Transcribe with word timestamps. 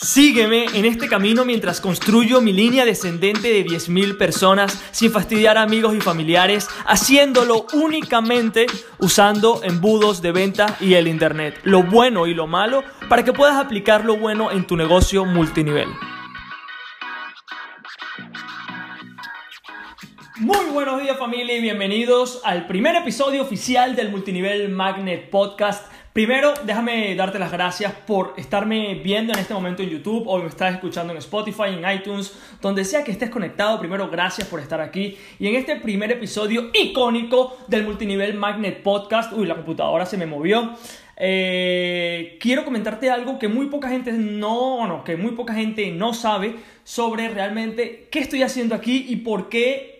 Sígueme 0.00 0.66
en 0.74 0.84
este 0.84 1.08
camino 1.08 1.44
mientras 1.44 1.80
construyo 1.80 2.40
mi 2.40 2.52
línea 2.52 2.84
descendente 2.84 3.48
de 3.48 3.66
10.000 3.66 4.16
personas 4.16 4.80
sin 4.92 5.10
fastidiar 5.10 5.58
a 5.58 5.62
amigos 5.62 5.92
y 5.96 6.00
familiares, 6.00 6.68
haciéndolo 6.86 7.66
únicamente 7.72 8.66
usando 9.00 9.60
embudos 9.64 10.22
de 10.22 10.30
venta 10.30 10.76
y 10.78 10.94
el 10.94 11.08
Internet, 11.08 11.58
lo 11.64 11.82
bueno 11.82 12.28
y 12.28 12.34
lo 12.34 12.46
malo, 12.46 12.84
para 13.08 13.24
que 13.24 13.32
puedas 13.32 13.56
aplicar 13.56 14.04
lo 14.04 14.16
bueno 14.16 14.52
en 14.52 14.68
tu 14.68 14.76
negocio 14.76 15.24
multinivel. 15.24 15.88
Muy 20.36 20.66
buenos 20.72 21.02
días 21.02 21.18
familia 21.18 21.56
y 21.56 21.60
bienvenidos 21.60 22.40
al 22.44 22.68
primer 22.68 22.94
episodio 22.94 23.42
oficial 23.42 23.96
del 23.96 24.12
Multinivel 24.12 24.68
Magnet 24.68 25.30
Podcast. 25.30 25.90
Primero, 26.12 26.54
déjame 26.64 27.14
darte 27.14 27.38
las 27.38 27.52
gracias 27.52 27.92
por 27.92 28.34
estarme 28.36 28.96
viendo 29.04 29.32
en 29.32 29.38
este 29.38 29.54
momento 29.54 29.82
en 29.82 29.90
YouTube 29.90 30.26
o 30.26 30.38
me 30.38 30.48
estás 30.48 30.74
escuchando 30.74 31.12
en 31.12 31.18
Spotify, 31.18 31.68
en 31.68 31.88
iTunes, 31.90 32.36
donde 32.60 32.84
sea 32.84 33.04
que 33.04 33.12
estés 33.12 33.30
conectado. 33.30 33.78
Primero, 33.78 34.08
gracias 34.08 34.48
por 34.48 34.58
estar 34.58 34.80
aquí. 34.80 35.16
Y 35.38 35.46
en 35.46 35.54
este 35.54 35.76
primer 35.76 36.10
episodio 36.10 36.70
icónico 36.74 37.58
del 37.68 37.84
Multinivel 37.84 38.34
Magnet 38.34 38.82
Podcast, 38.82 39.32
uy, 39.32 39.46
la 39.46 39.54
computadora 39.54 40.06
se 40.06 40.16
me 40.16 40.26
movió. 40.26 40.74
Eh, 41.16 42.38
quiero 42.40 42.64
comentarte 42.64 43.10
algo 43.10 43.38
que 43.38 43.48
muy 43.48 43.66
poca 43.66 43.88
gente 43.88 44.12
no, 44.12 44.86
no, 44.86 45.04
que 45.04 45.16
muy 45.16 45.32
poca 45.32 45.54
gente 45.54 45.90
no 45.90 46.14
sabe 46.14 46.54
sobre 46.84 47.28
realmente 47.28 48.08
qué 48.10 48.20
estoy 48.20 48.42
haciendo 48.42 48.74
aquí 48.74 49.06
y 49.08 49.16
por 49.16 49.48
qué 49.48 49.97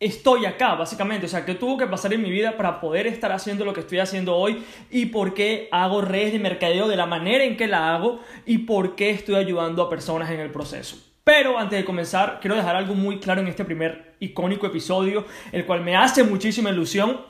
estoy 0.00 0.46
acá, 0.46 0.74
básicamente. 0.74 1.26
O 1.26 1.28
sea, 1.28 1.44
que 1.44 1.54
tuvo 1.54 1.76
que 1.76 1.86
pasar 1.86 2.12
en 2.12 2.22
mi 2.22 2.30
vida 2.30 2.56
para 2.56 2.80
poder 2.80 3.06
estar 3.06 3.32
haciendo 3.32 3.64
lo 3.64 3.72
que 3.72 3.80
estoy 3.80 3.98
haciendo 3.98 4.36
hoy 4.36 4.64
y 4.90 5.06
por 5.06 5.34
qué 5.34 5.68
hago 5.70 6.00
redes 6.00 6.32
de 6.32 6.38
mercadeo 6.38 6.88
de 6.88 6.96
la 6.96 7.06
manera 7.06 7.44
en 7.44 7.56
que 7.56 7.66
la 7.66 7.94
hago 7.94 8.20
y 8.46 8.58
por 8.58 8.94
qué 8.96 9.10
estoy 9.10 9.36
ayudando 9.36 9.82
a 9.82 9.90
personas 9.90 10.30
en 10.30 10.40
el 10.40 10.50
proceso. 10.50 10.96
Pero 11.24 11.58
antes 11.58 11.78
de 11.78 11.84
comenzar, 11.84 12.38
quiero 12.40 12.56
dejar 12.56 12.76
algo 12.76 12.94
muy 12.94 13.18
claro 13.18 13.40
en 13.40 13.48
este 13.48 13.64
primer 13.64 14.14
icónico 14.18 14.66
episodio, 14.66 15.26
el 15.52 15.66
cual 15.66 15.82
me 15.82 15.94
hace 15.94 16.24
muchísima 16.24 16.70
ilusión, 16.70 17.20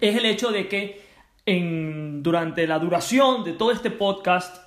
es 0.00 0.16
el 0.16 0.26
hecho 0.26 0.50
de 0.50 0.68
que 0.68 1.02
en, 1.46 2.22
durante 2.22 2.66
la 2.66 2.78
duración 2.78 3.44
de 3.44 3.52
todo 3.52 3.70
este 3.70 3.90
podcast. 3.90 4.62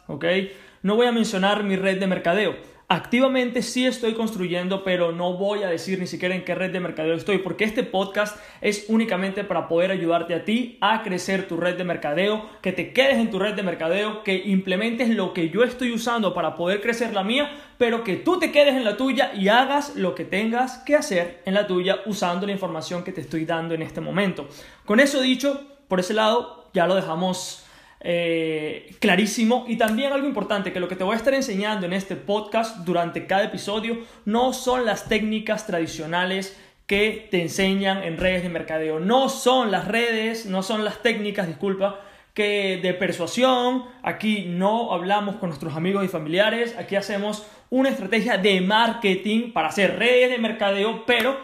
No 0.84 0.96
voy 0.96 1.08
a 1.08 1.12
mencionar 1.12 1.64
mi 1.64 1.76
red 1.76 2.00
de 2.00 2.08
mercadeo 2.08 2.56
Activamente 2.90 3.64
sí 3.64 3.86
estoy 3.86 4.14
construyendo, 4.14 4.86
pero 4.86 5.12
no 5.12 5.34
voy 5.34 5.62
a 5.64 5.68
decir 5.68 6.00
ni 6.00 6.08
siquiera 6.08 6.36
en 6.36 6.46
qué 6.46 6.56
red 6.56 6.72
de 6.72 6.80
mercadeo 6.80 7.16
estoy, 7.16 7.40
porque 7.40 7.66
este 7.66 7.84
podcast 7.84 8.40
es 8.62 8.86
únicamente 8.88 9.44
para 9.44 9.68
poder 9.68 9.92
ayudarte 9.92 10.34
a 10.34 10.46
ti 10.46 10.78
a 10.80 11.04
crecer 11.04 11.50
tu 11.50 11.58
red 11.58 11.76
de 11.76 11.84
mercadeo, 11.84 12.50
que 12.62 12.72
te 12.72 12.94
quedes 12.94 13.18
en 13.18 13.30
tu 13.30 13.40
red 13.40 13.56
de 13.56 13.64
mercadeo, 13.64 14.24
que 14.24 14.38
implementes 14.38 15.10
lo 15.10 15.34
que 15.34 15.50
yo 15.50 15.66
estoy 15.66 15.92
usando 15.92 16.34
para 16.34 16.56
poder 16.56 16.80
crecer 16.80 17.14
la 17.14 17.26
mía, 17.26 17.52
pero 17.78 18.06
que 18.06 18.16
tú 18.16 18.40
te 18.40 18.54
quedes 18.54 18.76
en 18.76 18.86
la 18.86 18.96
tuya 18.96 19.34
y 19.36 19.50
hagas 19.50 19.98
lo 19.98 20.16
que 20.16 20.24
tengas 20.24 20.78
que 20.78 20.96
hacer 20.96 21.42
en 21.44 21.56
la 21.56 21.68
tuya 21.68 21.98
usando 22.06 22.46
la 22.46 22.54
información 22.54 23.04
que 23.04 23.12
te 23.12 23.20
estoy 23.20 23.44
dando 23.44 23.76
en 23.76 23.82
este 23.82 24.00
momento. 24.00 24.48
Con 24.86 25.02
eso 25.02 25.20
dicho, 25.20 25.62
por 25.90 26.00
ese 26.00 26.14
lado 26.14 26.70
ya 26.74 26.88
lo 26.88 26.96
dejamos 26.96 27.67
eh, 28.00 28.96
clarísimo. 29.00 29.66
Y 29.68 29.78
también 29.78 30.14
algo 30.14 30.28
importante, 30.28 30.72
que 30.72 30.80
lo 30.80 30.88
que 30.88 30.96
te 30.96 31.04
voy 31.04 31.14
a 31.14 31.18
estar 31.18 31.34
enseñando 31.34 31.86
en 31.86 31.94
este 31.94 32.16
podcast 32.16 32.78
durante 32.86 33.26
cada 33.28 33.46
episodio 33.46 34.00
no 34.26 34.54
son 34.54 34.86
las 34.86 35.08
técnicas 35.08 35.66
tradicionales 35.68 36.58
que 36.86 37.28
te 37.30 37.42
enseñan 37.42 38.04
en 38.04 38.18
redes 38.18 38.44
de 38.44 38.50
mercadeo. 38.50 39.00
No 39.00 39.30
son 39.30 39.72
las 39.72 39.88
redes, 39.88 40.46
no 40.46 40.64
son 40.64 40.86
las 40.86 41.02
técnicas, 41.02 41.48
disculpa, 41.48 42.00
que 42.34 42.80
de 42.82 42.94
persuasión. 42.94 43.86
Aquí 44.04 44.46
no 44.48 44.94
hablamos 44.94 45.36
con 45.36 45.50
nuestros 45.50 45.76
amigos 45.76 46.06
y 46.06 46.08
familiares. 46.08 46.76
Aquí 46.78 46.96
hacemos 46.96 47.46
una 47.70 47.90
estrategia 47.90 48.38
de 48.38 48.62
marketing 48.62 49.52
para 49.52 49.68
hacer 49.68 50.00
redes 50.00 50.30
de 50.30 50.38
mercadeo, 50.38 51.06
pero 51.06 51.38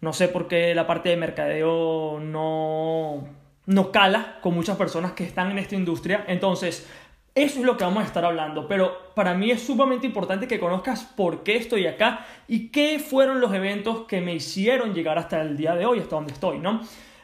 no 0.00 0.12
sé 0.12 0.28
por 0.28 0.48
qué 0.48 0.74
la 0.74 0.86
parte 0.86 1.08
de 1.08 1.16
mercadeo 1.16 2.20
no 2.20 3.43
no 3.66 3.90
cala 3.92 4.38
con 4.40 4.54
muchas 4.54 4.76
personas 4.76 5.12
que 5.12 5.24
están 5.24 5.50
en 5.50 5.58
esta 5.58 5.74
industria. 5.74 6.24
Entonces, 6.28 6.88
eso 7.34 7.58
es 7.58 7.64
lo 7.64 7.76
que 7.76 7.82
vamos 7.82 8.04
a 8.04 8.06
estar 8.06 8.24
hablando, 8.24 8.68
pero 8.68 9.12
para 9.14 9.34
mí 9.34 9.50
es 9.50 9.62
sumamente 9.62 10.06
importante 10.06 10.46
que 10.46 10.60
conozcas 10.60 11.02
por 11.02 11.42
qué 11.42 11.56
estoy 11.56 11.86
acá 11.86 12.24
y 12.46 12.68
qué 12.68 13.00
fueron 13.00 13.40
los 13.40 13.52
eventos 13.52 14.06
que 14.06 14.20
me 14.20 14.34
hicieron 14.34 14.94
llegar 14.94 15.18
hasta 15.18 15.42
el 15.42 15.56
día 15.56 15.74
de 15.74 15.84
hoy, 15.84 15.98
hasta 15.98 16.14
donde 16.14 16.32
estoy, 16.32 16.60
¿no? 16.60 16.80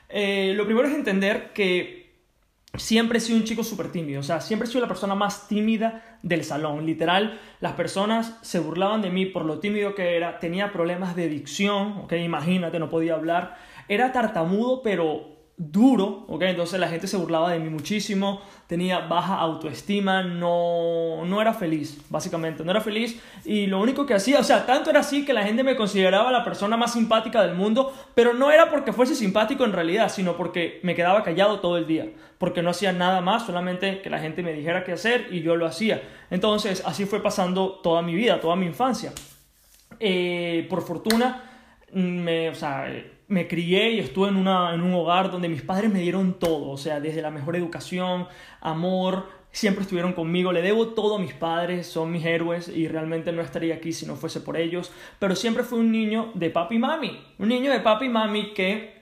Eh, 0.09 0.53
lo 0.56 0.65
primero 0.65 0.89
es 0.89 0.95
entender 0.95 1.53
que 1.53 2.00
siempre 2.75 3.19
he 3.19 3.21
sido 3.21 3.39
un 3.39 3.45
chico 3.45 3.62
súper 3.62 3.93
tímido, 3.93 4.19
o 4.19 4.25
sea, 4.25 4.41
siempre 4.41 4.67
he 4.67 4.71
sido 4.71 4.81
la 4.81 4.89
persona 4.89 5.15
más 5.15 5.47
tímida 5.47 6.19
del 6.23 6.43
salón, 6.43 6.87
literal, 6.87 7.41
las 7.61 7.75
personas 7.75 8.37
se 8.43 8.59
burlaban 8.59 9.03
de 9.03 9.11
mí 9.11 9.27
por 9.27 9.45
lo 9.45 9.61
tímido 9.61 9.95
que 9.95 10.17
era, 10.17 10.41
tenía 10.41 10.73
problemas 10.73 11.15
de 11.15 11.29
dicción, 11.29 11.99
ok, 11.99 12.15
imagínate, 12.15 12.81
no 12.81 12.91
podía 12.91 13.15
hablar, 13.15 13.56
era 13.87 14.11
tartamudo, 14.11 14.83
pero 14.83 15.40
duro, 15.62 16.25
¿ok? 16.28 16.41
Entonces 16.43 16.81
la 16.81 16.88
gente 16.88 17.06
se 17.06 17.19
burlaba 17.19 17.53
de 17.53 17.59
mí 17.59 17.69
muchísimo, 17.69 18.41
tenía 18.66 19.00
baja 19.00 19.34
autoestima, 19.34 20.22
no, 20.22 21.26
no 21.26 21.43
era 21.43 21.53
feliz, 21.53 22.00
básicamente, 22.09 22.65
no 22.65 22.71
era 22.71 22.81
feliz 22.81 23.21
y 23.44 23.66
lo 23.66 23.78
único 23.78 24.06
que 24.06 24.15
hacía, 24.15 24.38
o 24.38 24.43
sea, 24.43 24.65
tanto 24.65 24.88
era 24.88 25.00
así 25.00 25.26
que 25.26 25.34
la 25.34 25.43
gente 25.43 25.62
me 25.62 25.76
consideraba 25.76 26.32
la 26.32 26.44
persona 26.44 26.78
más 26.78 26.94
simpática 26.94 27.43
del 27.43 27.56
mundo, 27.56 27.93
pero 28.15 28.32
no 28.32 28.50
era 28.50 28.70
porque 28.70 28.94
fuese 28.94 29.15
simpático 29.15 29.66
en 29.66 29.72
realidad, 29.72 30.09
sino 30.09 30.34
porque 30.34 30.81
me 30.82 30.94
quedaba 30.94 31.22
callado 31.22 31.60
todo 31.60 31.76
el 31.76 31.87
día, 31.87 32.10
porque 32.38 32.62
no 32.62 32.70
hacía 32.70 32.94
nada 32.94 33.20
más, 33.20 33.44
solamente 33.44 34.00
que 34.00 34.09
la 34.09 34.19
gente 34.19 34.43
me 34.43 34.54
dijera 34.54 34.82
qué 34.82 34.93
hacer 34.93 35.26
y 35.31 35.43
yo 35.43 35.56
lo 35.56 35.66
hacía. 35.66 36.00
Entonces 36.31 36.82
así 36.87 37.04
fue 37.04 37.22
pasando 37.22 37.81
toda 37.82 38.00
mi 38.00 38.15
vida, 38.15 38.41
toda 38.41 38.56
mi 38.56 38.65
infancia. 38.65 39.12
Eh, 39.99 40.66
por 40.70 40.81
fortuna, 40.81 41.43
me, 41.93 42.49
o 42.49 42.54
sea, 42.54 42.87
me 43.31 43.47
crié 43.47 43.93
y 43.93 44.01
estuve 44.01 44.29
en, 44.29 44.37
una, 44.37 44.75
en 44.75 44.83
un 44.83 44.93
hogar 44.93 45.31
donde 45.31 45.49
mis 45.49 45.63
padres 45.63 45.91
me 45.91 46.01
dieron 46.01 46.35
todo, 46.39 46.69
o 46.69 46.77
sea, 46.77 46.99
desde 46.99 47.23
la 47.23 47.31
mejor 47.31 47.55
educación, 47.55 48.27
amor, 48.61 49.29
siempre 49.53 49.83
estuvieron 49.83 50.15
conmigo, 50.15 50.53
le 50.53 50.63
debo 50.63 50.89
todo 50.89 51.15
a 51.15 51.19
mis 51.21 51.33
padres, 51.33 51.87
son 51.87 52.11
mis 52.11 52.25
héroes 52.25 52.69
y 52.69 52.89
realmente 52.89 53.31
no 53.31 53.41
estaría 53.41 53.77
aquí 53.77 53.93
si 53.93 54.05
no 54.05 54.17
fuese 54.17 54.41
por 54.41 54.57
ellos, 54.57 54.91
pero 55.21 55.37
siempre 55.37 55.63
fui 55.63 55.79
un 55.79 55.93
niño 55.93 56.33
de 56.35 56.51
papi 56.51 56.75
y 56.75 56.79
mami, 56.81 57.21
un 57.39 57.49
niño 57.49 57.71
de 57.71 57.79
papi 57.79 58.07
y 58.07 58.09
mami 58.09 58.53
que 58.53 59.01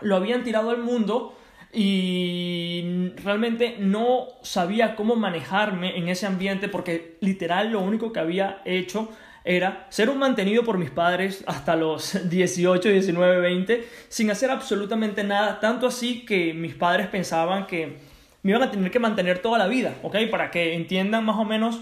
lo 0.00 0.16
habían 0.16 0.42
tirado 0.42 0.70
al 0.70 0.78
mundo 0.78 1.36
y 1.70 3.12
realmente 3.22 3.76
no 3.78 4.26
sabía 4.42 4.96
cómo 4.96 5.16
manejarme 5.16 5.98
en 5.98 6.08
ese 6.08 6.26
ambiente 6.26 6.68
porque 6.68 7.18
literal 7.20 7.72
lo 7.72 7.80
único 7.80 8.10
que 8.10 8.20
había 8.20 8.62
hecho 8.64 9.10
era 9.56 9.86
ser 9.90 10.10
un 10.10 10.18
mantenido 10.18 10.62
por 10.62 10.78
mis 10.78 10.90
padres 10.90 11.42
hasta 11.46 11.74
los 11.74 12.28
18, 12.30 12.88
19, 12.88 13.40
20, 13.40 13.88
sin 14.08 14.30
hacer 14.30 14.50
absolutamente 14.50 15.24
nada, 15.24 15.58
tanto 15.58 15.86
así 15.88 16.24
que 16.24 16.54
mis 16.54 16.74
padres 16.74 17.08
pensaban 17.08 17.66
que 17.66 17.98
me 18.42 18.52
iban 18.52 18.62
a 18.62 18.70
tener 18.70 18.90
que 18.90 19.00
mantener 19.00 19.40
toda 19.40 19.58
la 19.58 19.66
vida, 19.66 19.94
¿ok? 20.02 20.16
Para 20.30 20.50
que 20.50 20.74
entiendan 20.74 21.24
más 21.24 21.36
o 21.36 21.44
menos 21.44 21.80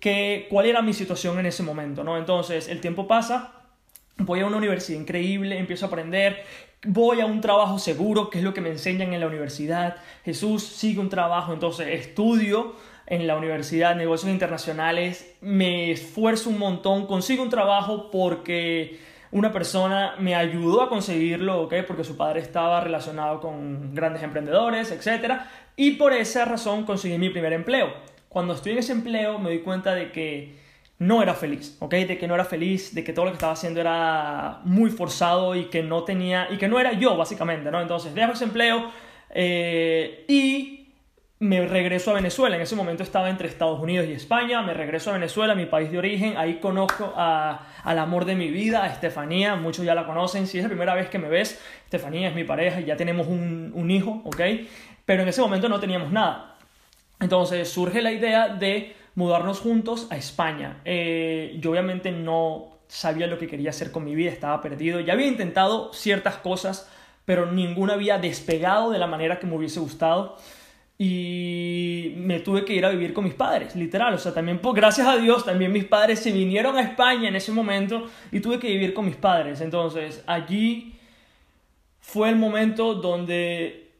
que, 0.00 0.46
cuál 0.48 0.66
era 0.66 0.80
mi 0.80 0.92
situación 0.92 1.38
en 1.38 1.46
ese 1.46 1.62
momento, 1.62 2.04
¿no? 2.04 2.16
Entonces, 2.16 2.68
el 2.68 2.80
tiempo 2.80 3.08
pasa, 3.08 3.52
voy 4.16 4.40
a 4.40 4.46
una 4.46 4.56
universidad 4.56 5.00
increíble, 5.00 5.58
empiezo 5.58 5.86
a 5.86 5.88
aprender, 5.88 6.44
voy 6.86 7.20
a 7.20 7.26
un 7.26 7.40
trabajo 7.40 7.78
seguro, 7.78 8.30
que 8.30 8.38
es 8.38 8.44
lo 8.44 8.54
que 8.54 8.60
me 8.60 8.70
enseñan 8.70 9.12
en 9.12 9.20
la 9.20 9.26
universidad, 9.26 9.96
Jesús 10.24 10.62
sigue 10.62 11.00
un 11.00 11.08
trabajo, 11.08 11.52
entonces 11.52 11.88
estudio, 11.88 12.76
en 13.10 13.26
la 13.26 13.36
universidad, 13.36 13.96
negocios 13.96 14.30
internacionales, 14.30 15.34
me 15.40 15.90
esfuerzo 15.90 16.50
un 16.50 16.58
montón, 16.58 17.06
consigo 17.06 17.42
un 17.42 17.48
trabajo 17.48 18.10
porque 18.10 18.98
una 19.30 19.50
persona 19.50 20.14
me 20.18 20.34
ayudó 20.34 20.82
a 20.82 20.90
conseguirlo, 20.90 21.62
¿ok? 21.62 21.74
Porque 21.86 22.04
su 22.04 22.18
padre 22.18 22.40
estaba 22.40 22.80
relacionado 22.82 23.40
con 23.40 23.94
grandes 23.94 24.22
emprendedores, 24.22 24.90
etc. 24.90 25.40
Y 25.74 25.92
por 25.92 26.12
esa 26.12 26.44
razón 26.44 26.84
conseguí 26.84 27.16
mi 27.16 27.30
primer 27.30 27.54
empleo. 27.54 27.94
Cuando 28.28 28.52
estoy 28.52 28.72
en 28.72 28.78
ese 28.78 28.92
empleo 28.92 29.38
me 29.38 29.50
di 29.50 29.60
cuenta 29.60 29.94
de 29.94 30.12
que 30.12 30.56
no 30.98 31.22
era 31.22 31.32
feliz, 31.32 31.78
¿ok? 31.80 31.94
De 31.94 32.18
que 32.18 32.28
no 32.28 32.34
era 32.34 32.44
feliz, 32.44 32.94
de 32.94 33.04
que 33.04 33.14
todo 33.14 33.24
lo 33.24 33.30
que 33.30 33.36
estaba 33.36 33.52
haciendo 33.54 33.80
era 33.80 34.60
muy 34.64 34.90
forzado 34.90 35.54
y 35.54 35.66
que 35.66 35.82
no 35.82 36.04
tenía, 36.04 36.48
y 36.50 36.58
que 36.58 36.68
no 36.68 36.78
era 36.78 36.92
yo, 36.92 37.16
básicamente, 37.16 37.70
¿no? 37.70 37.80
Entonces 37.80 38.14
dejo 38.14 38.32
ese 38.32 38.44
empleo 38.44 38.90
eh, 39.30 40.24
y 40.28 40.77
me 41.40 41.64
regreso 41.66 42.10
a 42.10 42.14
Venezuela. 42.14 42.56
En 42.56 42.62
ese 42.62 42.74
momento 42.74 43.02
estaba 43.02 43.30
entre 43.30 43.48
Estados 43.48 43.78
Unidos 43.80 44.06
y 44.08 44.12
España. 44.12 44.60
Me 44.62 44.74
regreso 44.74 45.10
a 45.10 45.12
Venezuela, 45.12 45.54
mi 45.54 45.66
país 45.66 45.90
de 45.90 45.98
origen. 45.98 46.36
Ahí 46.36 46.58
conozco 46.58 47.12
al 47.16 47.98
amor 47.98 48.24
de 48.24 48.34
mi 48.34 48.50
vida, 48.50 48.82
a 48.82 48.88
Estefanía. 48.88 49.54
Muchos 49.54 49.84
ya 49.84 49.94
la 49.94 50.04
conocen. 50.04 50.46
Si 50.46 50.58
es 50.58 50.64
la 50.64 50.68
primera 50.68 50.94
vez 50.94 51.08
que 51.08 51.18
me 51.18 51.28
ves, 51.28 51.60
Estefanía 51.84 52.28
es 52.28 52.34
mi 52.34 52.44
pareja 52.44 52.80
y 52.80 52.86
ya 52.86 52.96
tenemos 52.96 53.28
un, 53.28 53.90
hijo, 53.90 54.20
¿ok? 54.24 54.40
Pero 55.04 55.22
en 55.22 55.28
ese 55.28 55.40
momento 55.40 55.68
no 55.68 55.78
teníamos 55.78 56.10
nada. 56.10 56.56
Entonces 57.20 57.68
surge 57.68 58.02
la 58.02 58.12
idea 58.12 58.48
de 58.48 58.94
mudarnos 59.14 59.60
juntos 59.60 60.08
a 60.10 60.16
España. 60.16 60.80
Eh, 60.84 61.56
yo 61.60 61.70
obviamente 61.70 62.10
no 62.10 62.78
sabía 62.88 63.26
lo 63.26 63.38
que 63.38 63.46
quería 63.46 63.70
hacer 63.70 63.92
con 63.92 64.04
mi 64.04 64.14
vida, 64.14 64.30
estaba 64.30 64.60
perdido. 64.60 65.00
Ya 65.00 65.12
había 65.12 65.26
intentado 65.26 65.92
ciertas 65.92 66.36
cosas, 66.36 66.90
pero 67.24 67.50
ninguna 67.50 67.94
había 67.94 68.18
despegado 68.18 68.90
de 68.90 68.98
la 68.98 69.06
manera 69.06 69.38
que 69.38 69.46
me 69.46 69.56
hubiese 69.56 69.80
gustado. 69.80 70.36
Y 71.00 72.14
me 72.16 72.40
tuve 72.40 72.64
que 72.64 72.74
ir 72.74 72.84
a 72.84 72.90
vivir 72.90 73.14
con 73.14 73.22
mis 73.22 73.34
padres, 73.34 73.76
literal. 73.76 74.14
O 74.14 74.18
sea, 74.18 74.34
también, 74.34 74.58
pues, 74.58 74.74
gracias 74.74 75.06
a 75.06 75.16
Dios, 75.16 75.44
también 75.44 75.72
mis 75.72 75.84
padres 75.84 76.18
se 76.18 76.32
vinieron 76.32 76.76
a 76.76 76.82
España 76.82 77.28
en 77.28 77.36
ese 77.36 77.52
momento 77.52 78.08
y 78.32 78.40
tuve 78.40 78.58
que 78.58 78.66
vivir 78.66 78.92
con 78.94 79.06
mis 79.06 79.14
padres. 79.14 79.60
Entonces, 79.60 80.24
allí 80.26 80.98
fue 82.00 82.28
el 82.28 82.36
momento 82.36 82.94
donde 82.94 83.92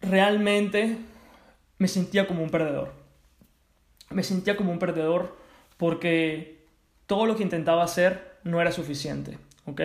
realmente 0.00 0.96
me 1.78 1.88
sentía 1.88 2.28
como 2.28 2.44
un 2.44 2.50
perdedor. 2.50 2.92
Me 4.10 4.22
sentía 4.22 4.56
como 4.56 4.70
un 4.70 4.78
perdedor 4.78 5.36
porque 5.76 6.66
todo 7.06 7.26
lo 7.26 7.36
que 7.36 7.42
intentaba 7.42 7.82
hacer 7.82 8.38
no 8.44 8.60
era 8.60 8.70
suficiente, 8.70 9.38
¿ok? 9.66 9.80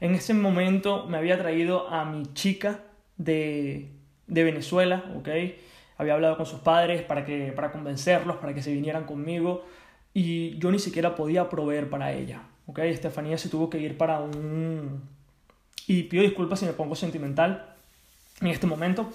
En 0.00 0.14
ese 0.14 0.34
momento 0.34 1.06
me 1.06 1.16
había 1.16 1.38
traído 1.38 1.88
a 1.88 2.04
mi 2.04 2.34
chica 2.34 2.80
de 3.16 3.97
de 4.28 4.44
Venezuela, 4.44 5.04
¿ok? 5.16 5.28
Había 5.96 6.14
hablado 6.14 6.36
con 6.36 6.46
sus 6.46 6.60
padres 6.60 7.02
para, 7.02 7.24
que, 7.24 7.52
para 7.52 7.72
convencerlos, 7.72 8.36
para 8.36 8.54
que 8.54 8.62
se 8.62 8.72
vinieran 8.72 9.04
conmigo 9.04 9.64
y 10.14 10.58
yo 10.58 10.70
ni 10.70 10.78
siquiera 10.78 11.14
podía 11.14 11.48
proveer 11.48 11.90
para 11.90 12.12
ella, 12.12 12.42
¿ok? 12.66 12.80
Estefanía 12.80 13.38
se 13.38 13.48
tuvo 13.48 13.68
que 13.68 13.78
ir 13.78 13.96
para 13.96 14.20
un... 14.20 15.02
Y 15.86 16.04
pido 16.04 16.22
disculpas 16.22 16.60
si 16.60 16.66
me 16.66 16.72
pongo 16.72 16.94
sentimental 16.94 17.74
en 18.40 18.48
este 18.48 18.66
momento, 18.66 19.10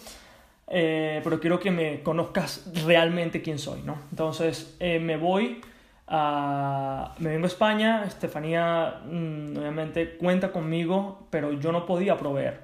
eh, 0.67 1.21
pero 1.23 1.39
quiero 1.39 1.59
que 1.59 1.71
me 1.71 2.01
conozcas 2.01 2.69
realmente 2.85 3.41
quién 3.41 3.59
soy, 3.59 3.81
¿no? 3.83 3.97
Entonces 4.11 4.75
eh, 4.79 4.99
me 4.99 5.17
voy 5.17 5.61
a... 6.07 7.15
Me 7.19 7.29
vengo 7.29 7.45
a 7.45 7.47
España, 7.47 8.05
Estefanía 8.05 9.01
mm, 9.05 9.57
obviamente 9.57 10.17
cuenta 10.17 10.51
conmigo, 10.51 11.27
pero 11.29 11.53
yo 11.53 11.71
no 11.71 11.85
podía 11.85 12.17
proveer. 12.17 12.61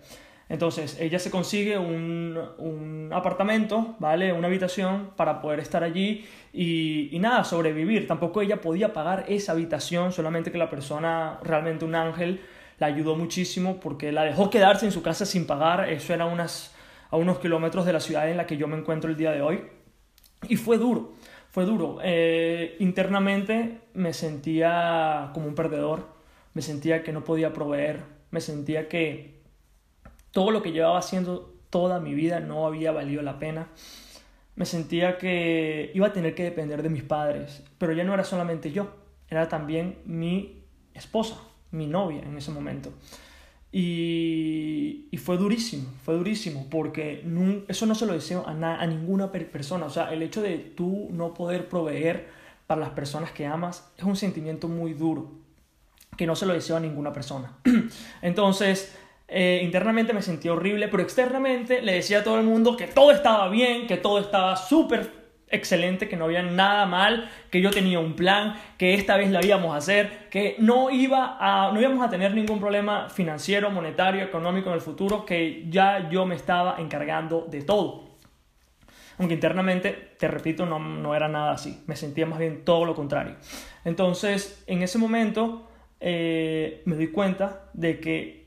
Entonces 0.50 0.98
ella 1.00 1.20
se 1.20 1.30
consigue 1.30 1.78
un, 1.78 2.38
un, 2.58 3.12
apartamento, 3.14 3.96
¿vale? 4.00 4.34
Una 4.34 4.48
habitación 4.48 5.12
para 5.16 5.42
poder 5.42 5.60
estar 5.60 5.84
allí 5.84 6.26
y, 6.52 7.16
y, 7.16 7.20
nada, 7.20 7.44
sobrevivir. 7.44 8.08
Tampoco 8.08 8.42
ella 8.42 8.60
podía 8.60 8.92
pagar 8.92 9.26
esa 9.28 9.52
habitación, 9.52 10.12
solamente 10.12 10.52
que 10.52 10.58
la 10.58 10.70
persona, 10.70 11.40
realmente 11.44 11.86
un 11.86 11.94
ángel, 11.94 12.42
la 12.80 12.88
ayudó 12.88 13.16
muchísimo 13.16 13.80
porque 13.80 14.12
la 14.12 14.24
dejó 14.24 14.50
quedarse 14.50 14.86
en 14.88 14.92
su 14.92 15.04
casa 15.04 15.26
sin 15.26 15.46
pagar. 15.46 15.88
Eso 15.88 16.16
era 16.16 16.26
unas, 16.26 16.74
a 17.12 17.18
unos 17.18 17.38
kilómetros 17.38 17.86
de 17.86 17.94
la 17.94 18.00
ciudad 18.00 18.30
en 18.30 18.38
la 18.38 18.48
que 18.48 18.58
yo 18.58 18.68
me 18.68 18.78
encuentro 18.78 19.12
el 19.12 19.18
día 19.18 19.32
de 19.32 19.42
hoy. 19.42 19.62
Y 20.48 20.56
fue 20.56 20.80
duro, 20.80 21.14
fue 21.52 21.66
duro. 21.66 22.00
Eh, 22.02 22.76
internamente 22.80 23.82
me 23.94 24.14
sentía 24.14 25.30
como 25.34 25.48
un 25.48 25.54
perdedor, 25.54 26.08
me 26.56 26.64
sentía 26.64 27.04
que 27.04 27.12
no 27.12 27.24
podía 27.24 27.54
proveer, 27.54 28.02
me 28.32 28.42
sentía 28.42 28.88
que 28.88 29.39
todo 30.32 30.52
lo 30.52 30.62
que 30.62 30.72
llevaba 30.72 31.00
haciendo 31.00 31.56
toda 31.70 32.00
mi 32.00 32.14
vida 32.14 32.40
no 32.40 32.66
había 32.66 32.92
valido 32.92 33.22
la 33.22 33.40
pena. 33.40 33.68
Me 34.56 34.66
sentía 34.66 35.18
que 35.18 35.92
iba 35.94 36.08
a 36.08 36.14
tener 36.14 36.36
que 36.36 36.44
depender 36.44 36.84
de 36.84 36.90
mis 36.90 37.04
padres, 37.04 37.64
pero 37.78 37.94
ya 37.94 38.04
no 38.04 38.14
era 38.14 38.24
solamente 38.24 38.72
yo, 38.72 38.94
era 39.30 39.48
también 39.48 40.00
mi 40.06 40.64
esposa, 40.94 41.38
mi 41.72 41.88
novia 41.88 42.22
en 42.24 42.38
ese 42.38 42.52
momento. 42.52 42.92
Y, 43.72 45.08
y 45.12 45.18
fue 45.18 45.38
durísimo, 45.38 45.90
fue 46.04 46.16
durísimo, 46.16 46.68
porque 46.70 47.24
eso 47.68 47.86
no 47.86 47.96
se 47.96 48.06
lo 48.08 48.14
deseo 48.14 48.44
a, 48.48 48.52
a 48.52 48.88
ninguna 48.88 49.32
persona. 49.32 49.86
O 49.86 49.90
sea, 49.90 50.12
el 50.12 50.24
hecho 50.24 50.42
de 50.42 50.58
tú 50.58 51.08
no 51.12 51.34
poder 51.34 51.70
proveer 51.70 52.28
para 52.66 52.82
las 52.82 52.90
personas 52.92 53.32
que 53.32 53.46
amas 53.46 53.92
es 53.98 54.04
un 54.04 54.16
sentimiento 54.16 54.68
muy 54.68 54.94
duro, 54.94 55.32
que 56.18 56.26
no 56.26 56.36
se 56.36 56.46
lo 56.48 56.54
deseo 56.54 56.78
a 56.78 56.80
ninguna 56.80 57.14
persona. 57.14 57.54
Entonces, 58.22 58.96
eh, 59.30 59.62
internamente 59.64 60.14
me 60.14 60.22
sentía 60.22 60.54
horrible, 60.54 60.88
pero 60.88 61.04
externamente 61.04 61.82
le 61.82 61.94
decía 61.94 62.20
a 62.20 62.24
todo 62.24 62.40
el 62.40 62.46
mundo 62.46 62.76
que 62.76 62.88
todo 62.88 63.12
estaba 63.12 63.48
bien, 63.50 63.86
que 63.86 63.98
todo 63.98 64.20
estaba 64.20 64.56
súper 64.56 65.20
excelente, 65.52 66.08
que 66.08 66.16
no 66.16 66.26
había 66.26 66.44
nada 66.44 66.86
mal, 66.86 67.30
que 67.50 67.62
yo 67.62 67.72
tenía 67.72 68.00
un 68.00 68.14
plan, 68.14 68.56
que 68.78 68.94
esta 68.94 69.18
vez 69.18 69.30
la 69.32 69.44
íbamos 69.44 69.74
a 69.74 69.78
hacer, 69.78 70.30
que 70.30 70.56
no, 70.60 70.90
iba 70.90 71.38
a, 71.40 71.72
no 71.72 71.80
íbamos 71.80 72.06
a 72.06 72.10
tener 72.10 72.34
ningún 72.34 72.60
problema 72.60 73.10
financiero, 73.10 73.70
monetario, 73.72 74.24
económico 74.24 74.70
en 74.70 74.76
el 74.76 74.82
futuro, 74.82 75.26
que 75.26 75.66
ya 75.70 76.10
yo 76.10 76.26
me 76.26 76.36
estaba 76.36 76.76
encargando 76.80 77.46
de 77.50 77.62
todo. 77.64 78.10
Aunque 79.18 79.34
internamente, 79.34 80.14
te 80.18 80.28
repito, 80.28 80.66
no, 80.66 80.80
no 80.80 81.14
era 81.14 81.28
nada 81.28 81.52
así, 81.52 81.84
me 81.88 81.96
sentía 81.96 82.26
más 82.26 82.40
bien 82.40 82.64
todo 82.64 82.86
lo 82.86 82.96
contrario. 82.96 83.36
Entonces, 83.84 84.64
en 84.66 84.82
ese 84.82 84.98
momento 84.98 85.68
eh, 86.00 86.82
me 86.86 86.96
doy 86.96 87.08
cuenta 87.08 87.70
de 87.74 88.00
que 88.00 88.39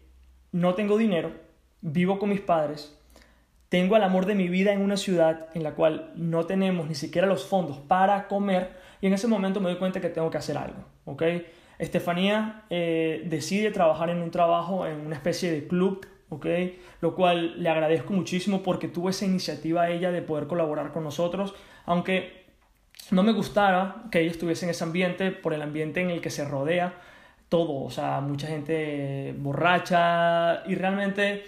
no 0.53 0.75
tengo 0.75 0.97
dinero, 0.97 1.33
vivo 1.81 2.19
con 2.19 2.29
mis 2.29 2.41
padres, 2.41 2.97
tengo 3.69 3.97
el 3.97 4.03
amor 4.03 4.27
de 4.27 4.35
mi 4.35 4.49
vida 4.49 4.73
en 4.73 4.83
una 4.83 4.99
ciudad 4.99 5.49
en 5.55 5.63
la 5.63 5.75
cual 5.75 6.13
no 6.15 6.45
tenemos 6.45 6.89
ni 6.89 6.95
siquiera 6.95 7.27
los 7.27 7.47
fondos 7.47 7.79
para 7.79 8.29
comer 8.29 8.77
y 9.01 9.07
en 9.07 9.15
ese 9.15 9.27
momento 9.27 9.61
me 9.61 9.71
doy 9.71 9.79
cuenta 9.79 10.01
que 10.01 10.11
tengo 10.11 10.31
que 10.31 10.39
hacer 10.39 10.59
algo, 10.59 10.85
¿ok? 11.07 11.23
Estefanía 11.79 12.65
eh, 12.71 13.23
decide 13.25 13.71
trabajar 13.71 14.11
en 14.11 14.19
un 14.19 14.31
trabajo, 14.31 14.87
en 14.87 15.01
una 15.07 15.17
especie 15.17 15.51
de 15.51 15.67
club, 15.67 16.07
¿ok? 16.29 16.47
Lo 17.01 17.15
cual 17.15 17.63
le 17.63 17.69
agradezco 17.69 18.13
muchísimo 18.13 18.63
porque 18.63 18.89
tuvo 18.89 19.09
esa 19.09 19.25
iniciativa 19.25 19.89
ella 19.89 20.13
de 20.13 20.23
poder 20.23 20.47
colaborar 20.47 20.93
con 20.93 21.03
nosotros, 21.03 21.55
aunque 21.87 22.45
no 23.11 23.23
me 23.23 23.33
gustara 23.33 24.05
que 24.11 24.21
ella 24.21 24.31
estuviese 24.31 24.67
en 24.67 24.71
ese 24.71 24.85
ambiente 24.85 25.31
por 25.31 25.55
el 25.55 25.63
ambiente 25.63 26.01
en 26.01 26.11
el 26.11 26.21
que 26.21 26.31
se 26.31 26.45
rodea, 26.45 26.95
todo, 27.53 27.85
o 27.85 27.91
sea, 27.91 28.23
mucha 28.23 28.47
gente 28.47 29.35
borracha 29.37 30.63
y 30.67 30.75
realmente 30.75 31.45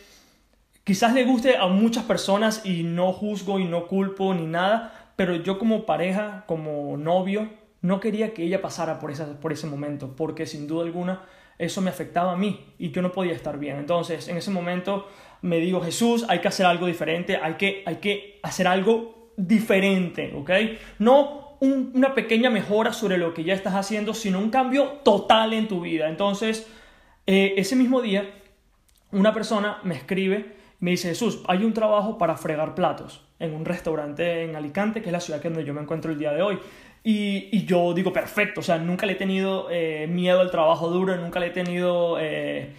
quizás 0.84 1.14
le 1.14 1.24
guste 1.24 1.56
a 1.56 1.66
muchas 1.68 2.04
personas 2.04 2.66
y 2.66 2.82
no 2.82 3.10
juzgo 3.14 3.58
y 3.58 3.64
no 3.64 3.86
culpo 3.86 4.34
ni 4.34 4.44
nada, 4.44 5.12
pero 5.16 5.34
yo 5.36 5.58
como 5.58 5.86
pareja, 5.86 6.44
como 6.46 6.98
novio, 6.98 7.48
no 7.80 8.00
quería 8.00 8.34
que 8.34 8.42
ella 8.42 8.60
pasara 8.60 8.98
por, 8.98 9.12
esa, 9.12 9.40
por 9.40 9.50
ese 9.50 9.66
momento, 9.66 10.14
porque 10.14 10.44
sin 10.44 10.66
duda 10.66 10.84
alguna 10.84 11.22
eso 11.56 11.80
me 11.80 11.88
afectaba 11.88 12.32
a 12.32 12.36
mí 12.36 12.74
y 12.78 12.90
yo 12.90 13.00
no 13.00 13.10
podía 13.10 13.32
estar 13.32 13.58
bien. 13.58 13.78
Entonces, 13.78 14.28
en 14.28 14.36
ese 14.36 14.50
momento 14.50 15.08
me 15.40 15.56
digo, 15.56 15.80
Jesús, 15.80 16.26
hay 16.28 16.40
que 16.40 16.48
hacer 16.48 16.66
algo 16.66 16.84
diferente, 16.84 17.38
hay 17.38 17.54
que, 17.54 17.82
hay 17.86 17.96
que 17.96 18.40
hacer 18.42 18.66
algo 18.66 19.32
diferente, 19.38 20.34
¿ok? 20.36 20.50
No 20.98 21.43
una 21.60 22.14
pequeña 22.14 22.50
mejora 22.50 22.92
sobre 22.92 23.18
lo 23.18 23.34
que 23.34 23.44
ya 23.44 23.54
estás 23.54 23.74
haciendo, 23.74 24.14
sino 24.14 24.38
un 24.38 24.50
cambio 24.50 25.00
total 25.04 25.52
en 25.52 25.68
tu 25.68 25.80
vida. 25.80 26.08
Entonces, 26.08 26.66
eh, 27.26 27.54
ese 27.56 27.76
mismo 27.76 28.02
día, 28.02 28.30
una 29.10 29.32
persona 29.32 29.78
me 29.82 29.94
escribe 29.94 30.54
me 30.84 30.90
dice, 30.90 31.08
Jesús, 31.08 31.40
hay 31.46 31.64
un 31.64 31.72
trabajo 31.72 32.18
para 32.18 32.36
fregar 32.36 32.74
platos 32.74 33.22
en 33.38 33.54
un 33.54 33.64
restaurante 33.64 34.42
en 34.42 34.54
Alicante, 34.54 35.00
que 35.00 35.08
es 35.08 35.12
la 35.14 35.20
ciudad 35.20 35.42
donde 35.42 35.64
yo 35.64 35.72
me 35.72 35.80
encuentro 35.80 36.12
el 36.12 36.18
día 36.18 36.32
de 36.32 36.42
hoy. 36.42 36.58
Y, 37.02 37.64
yo 37.64 37.94
digo, 37.94 38.12
perfecto, 38.12 38.60
o 38.60 38.62
sea, 38.62 38.76
nunca 38.76 39.06
le 39.06 39.12
he 39.12 39.16
tenido 39.16 39.68
eh, 39.70 40.06
miedo 40.06 40.40
al 40.40 40.50
trabajo 40.50 40.90
duro, 40.90 41.16
nunca 41.16 41.40
le 41.40 41.46
he 41.46 41.50
tenido... 41.50 42.18
Eh, 42.20 42.70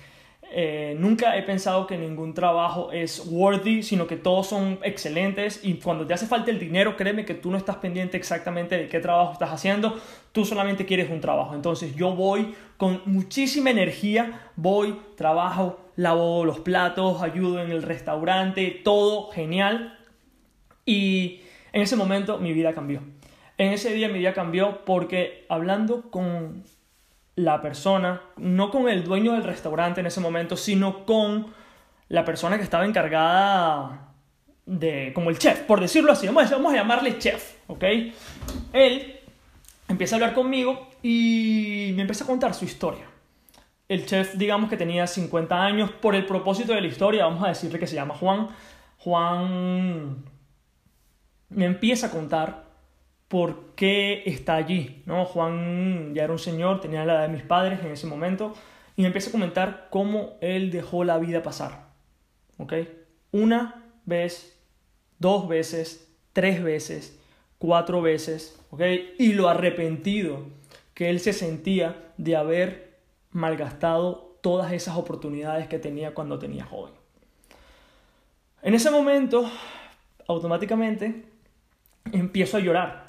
eh, 0.52 0.96
nunca 1.00 1.38
he 1.38 1.44
pensado 1.44 1.88
que 1.88 1.98
ningún 1.98 2.34
trabajo 2.34 2.92
es 2.92 3.26
worthy, 3.28 3.84
sino 3.84 4.08
que 4.08 4.16
todos 4.16 4.48
son 4.48 4.80
excelentes 4.84 5.60
y 5.64 5.76
cuando 5.76 6.06
te 6.06 6.14
hace 6.14 6.28
falta 6.28 6.52
el 6.52 6.60
dinero, 6.60 6.96
créeme 6.96 7.26
que 7.26 7.34
tú 7.34 7.52
no 7.52 7.58
estás 7.58 7.78
pendiente 7.78 8.18
exactamente 8.18 8.78
de 8.78 8.88
qué 8.88 9.00
trabajo 9.00 9.34
estás 9.34 9.52
haciendo, 9.52 10.00
tú 10.32 10.46
solamente 10.46 10.86
quieres 10.86 11.10
un 11.10 11.20
trabajo. 11.20 11.56
Entonces 11.56 11.96
yo 11.96 12.16
voy 12.16 12.56
con 12.78 13.02
muchísima 13.06 13.70
energía, 13.70 14.50
voy, 14.56 15.00
trabajo, 15.18 15.80
lavo 15.96 16.46
los 16.46 16.60
platos, 16.60 17.22
ayudo 17.22 17.62
en 17.62 17.72
el 17.72 17.82
restaurante, 17.82 18.82
todo 18.84 19.32
genial. 19.32 20.00
Y 20.86 21.42
en 21.74 21.82
ese 21.82 21.96
momento 21.96 22.38
mi 22.38 22.54
vida 22.54 22.74
cambió. 22.74 23.02
En 23.58 23.72
ese 23.72 23.94
día 23.94 24.10
mi 24.10 24.20
vida 24.20 24.34
cambió 24.34 24.86
porque 24.86 25.46
hablando 25.50 26.12
con 26.12 26.64
la 27.36 27.62
persona, 27.62 28.22
no 28.38 28.72
con 28.72 28.88
el 28.90 29.04
dueño 29.04 29.34
del 29.34 29.44
restaurante 29.44 30.00
en 30.00 30.08
ese 30.08 30.22
momento, 30.22 30.56
sino 30.56 31.06
con 31.06 31.48
la 32.08 32.24
persona 32.24 32.58
que 32.58 32.64
estaba 32.64 32.86
encargada 32.86 34.14
de, 34.66 35.12
como 35.14 35.30
el 35.30 35.38
chef, 35.38 35.62
por 35.62 35.82
decirlo 35.82 36.12
así, 36.12 36.28
vamos 36.28 36.52
a, 36.52 36.76
llamarle 36.76 37.18
chef, 37.18 37.56
¿ok? 37.68 37.84
Él 38.74 39.20
empieza 39.88 40.16
a 40.16 40.18
hablar 40.18 40.34
conmigo 40.34 40.90
y 41.04 41.92
me 41.96 42.02
empieza 42.02 42.24
a 42.24 42.28
contar 42.28 42.54
su 42.54 42.66
historia. 42.66 43.06
El 43.88 44.06
chef, 44.06 44.36
digamos 44.36 44.70
que 44.70 44.78
tenía 44.78 45.06
50 45.06 45.62
años, 45.62 45.92
por 45.92 46.16
el 46.16 46.26
propósito 46.26 46.74
de 46.74 46.82
la 46.82 46.88
historia, 46.88 47.26
vamos 47.26 47.44
a 47.44 47.50
decirle 47.50 47.78
que 47.78 47.86
se 47.86 47.96
llama 47.96 48.16
Juan. 48.16 48.48
Juan 48.98 50.24
me 51.50 51.66
empieza 51.66 52.08
a 52.08 52.12
contar 52.12 52.65
por 53.28 53.76
qué 53.76 54.24
está 54.26 54.56
allí. 54.56 55.04
¿no? 55.06 55.26
Juan 55.26 56.14
ya 56.14 56.24
era 56.24 56.34
un 56.34 56.40
señor, 56.40 56.82
tenía 56.82 57.06
la 57.06 57.14
edad 57.14 57.22
de 57.24 57.34
mis 57.34 57.44
padres 57.44 57.80
en 57.82 57.92
ese 57.92 58.08
momento, 58.08 58.54
y 58.96 59.02
me 59.02 59.10
a 59.10 59.32
comentar 59.32 59.88
cómo 59.90 60.38
él 60.42 60.72
dejó 60.72 61.04
la 61.04 61.18
vida 61.18 61.44
pasar. 61.44 61.90
¿ok? 62.58 62.74
Una 63.32 63.84
vez, 64.06 64.58
dos 65.20 65.48
veces, 65.48 66.10
tres 66.34 66.64
veces, 66.64 67.20
cuatro 67.58 68.02
veces, 68.02 68.60
¿ok? 68.72 68.82
y 69.18 69.34
lo 69.34 69.50
arrepentido 69.50 70.44
que 70.94 71.10
él 71.10 71.20
se 71.20 71.34
sentía 71.34 72.14
de 72.18 72.36
haber 72.36 72.96
malgastado 73.32 74.38
todas 74.42 74.72
esas 74.72 74.96
oportunidades 74.96 75.68
que 75.68 75.80
tenía 75.80 76.14
cuando 76.14 76.40
tenía 76.40 76.66
joven. 76.66 76.94
En 78.62 78.74
ese 78.74 78.90
momento 78.90 79.50
automáticamente 80.28 81.26
empiezo 82.12 82.58
a 82.58 82.60
llorar. 82.60 83.05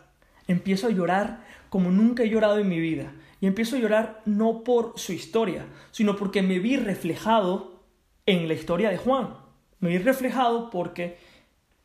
Empiezo 0.47 0.87
a 0.87 0.91
llorar 0.91 1.45
como 1.69 1.91
nunca 1.91 2.23
he 2.23 2.29
llorado 2.29 2.59
en 2.59 2.69
mi 2.69 2.81
vida. 2.81 3.13
Y 3.41 3.47
empiezo 3.47 3.77
a 3.77 3.79
llorar 3.79 4.23
no 4.25 4.65
por 4.65 4.95
su 4.97 5.13
historia, 5.13 5.67
sino 5.91 6.17
porque 6.17 6.43
me 6.43 6.59
vi 6.59 6.77
reflejado 6.77 7.83
en 8.25 8.49
la 8.49 8.55
historia 8.55 8.91
de 8.91 8.97
Juan. 8.97 9.35
Me 9.81 9.91
vi 9.91 9.99
reflejado 9.99 10.71
porque 10.71 11.19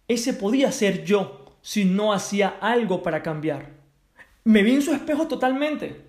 ese 0.08 0.34
podía 0.34 0.72
ser 0.72 1.03
yo 1.03 1.56
si 1.62 1.86
no 1.86 2.13
hacía 2.13 2.56
algo 2.62 3.03
para 3.03 3.22
cambiar. 3.22 3.70
Me 4.44 4.63
vi 4.63 4.74
en 4.74 4.82
su 4.82 4.94
espejo 4.94 5.27
totalmente. 5.27 6.01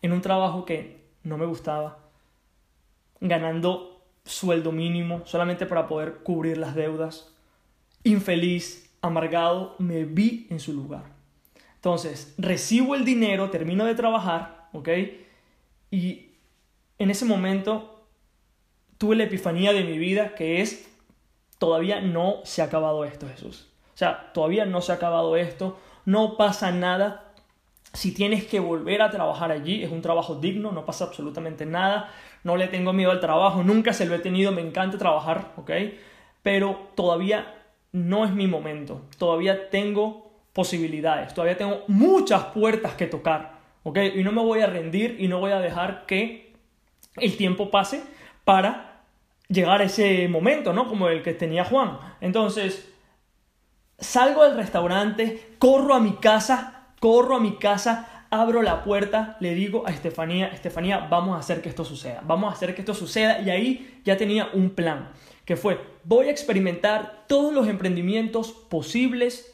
En 0.00 0.12
un 0.12 0.20
trabajo 0.20 0.64
que 0.64 1.04
no 1.22 1.36
me 1.38 1.46
gustaba, 1.46 1.98
ganando 3.20 4.04
sueldo 4.24 4.72
mínimo 4.72 5.22
solamente 5.26 5.66
para 5.66 5.86
poder 5.86 6.18
cubrir 6.22 6.58
las 6.58 6.74
deudas, 6.74 7.32
infeliz, 8.02 8.90
amargado, 9.00 9.76
me 9.78 10.04
vi 10.04 10.46
en 10.50 10.58
su 10.58 10.72
lugar. 10.72 11.11
Entonces, 11.82 12.32
recibo 12.38 12.94
el 12.94 13.04
dinero, 13.04 13.50
termino 13.50 13.84
de 13.84 13.96
trabajar, 13.96 14.68
¿ok? 14.72 14.88
Y 15.90 16.28
en 17.00 17.10
ese 17.10 17.24
momento 17.24 18.06
tuve 18.98 19.16
la 19.16 19.24
epifanía 19.24 19.72
de 19.72 19.82
mi 19.82 19.98
vida 19.98 20.36
que 20.36 20.60
es, 20.60 20.88
todavía 21.58 22.00
no 22.00 22.36
se 22.44 22.62
ha 22.62 22.66
acabado 22.66 23.04
esto, 23.04 23.26
Jesús. 23.26 23.68
O 23.94 23.96
sea, 23.96 24.32
todavía 24.32 24.64
no 24.64 24.80
se 24.80 24.92
ha 24.92 24.94
acabado 24.94 25.36
esto, 25.36 25.76
no 26.04 26.36
pasa 26.36 26.70
nada. 26.70 27.34
Si 27.92 28.14
tienes 28.14 28.44
que 28.44 28.60
volver 28.60 29.02
a 29.02 29.10
trabajar 29.10 29.50
allí, 29.50 29.82
es 29.82 29.90
un 29.90 30.02
trabajo 30.02 30.36
digno, 30.36 30.70
no 30.70 30.86
pasa 30.86 31.06
absolutamente 31.06 31.66
nada. 31.66 32.14
No 32.44 32.56
le 32.56 32.68
tengo 32.68 32.92
miedo 32.92 33.10
al 33.10 33.18
trabajo, 33.18 33.64
nunca 33.64 33.92
se 33.92 34.06
lo 34.06 34.14
he 34.14 34.20
tenido, 34.20 34.52
me 34.52 34.62
encanta 34.62 34.98
trabajar, 34.98 35.52
¿ok? 35.56 35.72
Pero 36.44 36.90
todavía 36.94 37.66
no 37.90 38.24
es 38.24 38.30
mi 38.30 38.46
momento. 38.46 39.02
Todavía 39.18 39.68
tengo 39.68 40.31
posibilidades, 40.52 41.32
todavía 41.34 41.56
tengo 41.56 41.84
muchas 41.88 42.44
puertas 42.46 42.94
que 42.94 43.06
tocar, 43.06 43.60
¿ok? 43.84 43.98
Y 44.14 44.22
no 44.22 44.32
me 44.32 44.42
voy 44.42 44.60
a 44.60 44.66
rendir 44.66 45.16
y 45.18 45.28
no 45.28 45.40
voy 45.40 45.52
a 45.52 45.60
dejar 45.60 46.04
que 46.06 46.52
el 47.16 47.36
tiempo 47.36 47.70
pase 47.70 48.02
para 48.44 49.02
llegar 49.48 49.80
a 49.80 49.84
ese 49.84 50.28
momento, 50.28 50.72
¿no? 50.72 50.88
Como 50.88 51.08
el 51.08 51.22
que 51.22 51.34
tenía 51.34 51.64
Juan. 51.64 51.98
Entonces, 52.20 52.92
salgo 53.98 54.44
del 54.44 54.56
restaurante, 54.56 55.54
corro 55.58 55.94
a 55.94 56.00
mi 56.00 56.12
casa, 56.14 56.88
corro 57.00 57.36
a 57.36 57.40
mi 57.40 57.56
casa, 57.56 58.26
abro 58.30 58.62
la 58.62 58.82
puerta, 58.82 59.36
le 59.40 59.54
digo 59.54 59.84
a 59.86 59.90
Estefanía, 59.90 60.48
Estefanía, 60.48 61.06
vamos 61.10 61.36
a 61.36 61.40
hacer 61.40 61.60
que 61.60 61.68
esto 61.68 61.84
suceda, 61.84 62.22
vamos 62.24 62.50
a 62.50 62.56
hacer 62.56 62.74
que 62.74 62.80
esto 62.80 62.94
suceda 62.94 63.40
y 63.40 63.50
ahí 63.50 64.00
ya 64.04 64.16
tenía 64.16 64.48
un 64.54 64.70
plan, 64.70 65.10
que 65.44 65.56
fue, 65.56 65.78
voy 66.04 66.28
a 66.28 66.30
experimentar 66.30 67.24
todos 67.28 67.52
los 67.52 67.68
emprendimientos 67.68 68.52
posibles 68.52 69.51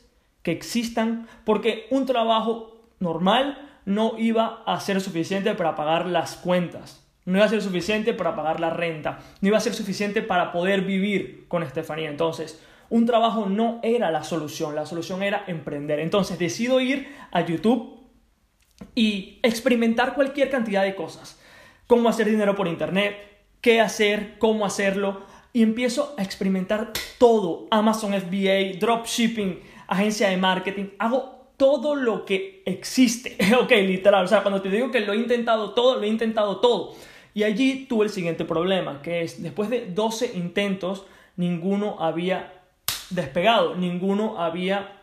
que 0.48 0.52
existan, 0.52 1.28
porque 1.44 1.86
un 1.90 2.06
trabajo 2.06 2.80
normal 3.00 3.80
no 3.84 4.14
iba 4.16 4.62
a 4.64 4.80
ser 4.80 4.98
suficiente 5.02 5.54
para 5.54 5.74
pagar 5.74 6.06
las 6.06 6.36
cuentas, 6.36 7.06
no 7.26 7.36
iba 7.36 7.44
a 7.44 7.50
ser 7.50 7.60
suficiente 7.60 8.14
para 8.14 8.34
pagar 8.34 8.58
la 8.58 8.70
renta, 8.70 9.18
no 9.42 9.48
iba 9.48 9.58
a 9.58 9.60
ser 9.60 9.74
suficiente 9.74 10.22
para 10.22 10.50
poder 10.50 10.80
vivir 10.80 11.44
con 11.48 11.62
Estefanía. 11.62 12.08
Entonces, 12.08 12.62
un 12.88 13.04
trabajo 13.04 13.44
no 13.44 13.78
era 13.82 14.10
la 14.10 14.24
solución, 14.24 14.74
la 14.74 14.86
solución 14.86 15.22
era 15.22 15.44
emprender. 15.48 16.00
Entonces, 16.00 16.38
decido 16.38 16.80
ir 16.80 17.14
a 17.30 17.42
YouTube 17.42 18.00
y 18.94 19.38
experimentar 19.42 20.14
cualquier 20.14 20.48
cantidad 20.48 20.82
de 20.82 20.94
cosas. 20.94 21.38
Cómo 21.86 22.08
hacer 22.08 22.26
dinero 22.26 22.54
por 22.54 22.68
internet, 22.68 23.18
qué 23.60 23.82
hacer, 23.82 24.38
cómo 24.38 24.64
hacerlo. 24.64 25.26
Y 25.52 25.62
empiezo 25.62 26.14
a 26.16 26.22
experimentar 26.22 26.94
todo. 27.18 27.68
Amazon 27.70 28.14
FBA, 28.14 28.78
dropshipping, 28.80 29.60
agencia 29.88 30.28
de 30.28 30.36
marketing, 30.36 30.90
hago 30.98 31.52
todo 31.56 31.96
lo 31.96 32.24
que 32.24 32.62
existe. 32.64 33.36
ok, 33.60 33.70
literal, 33.70 34.24
o 34.24 34.28
sea, 34.28 34.42
cuando 34.42 34.62
te 34.62 34.70
digo 34.70 34.90
que 34.90 35.00
lo 35.00 35.12
he 35.12 35.16
intentado 35.16 35.72
todo, 35.72 35.96
lo 35.96 36.02
he 36.04 36.08
intentado 36.08 36.58
todo. 36.58 36.94
Y 37.34 37.42
allí 37.42 37.86
tuve 37.86 38.06
el 38.06 38.10
siguiente 38.10 38.44
problema, 38.44 39.02
que 39.02 39.22
es, 39.22 39.42
después 39.42 39.68
de 39.68 39.86
12 39.86 40.36
intentos, 40.36 41.04
ninguno 41.36 41.96
había 42.00 42.62
despegado, 43.10 43.74
ninguno 43.74 44.38
había 44.40 45.02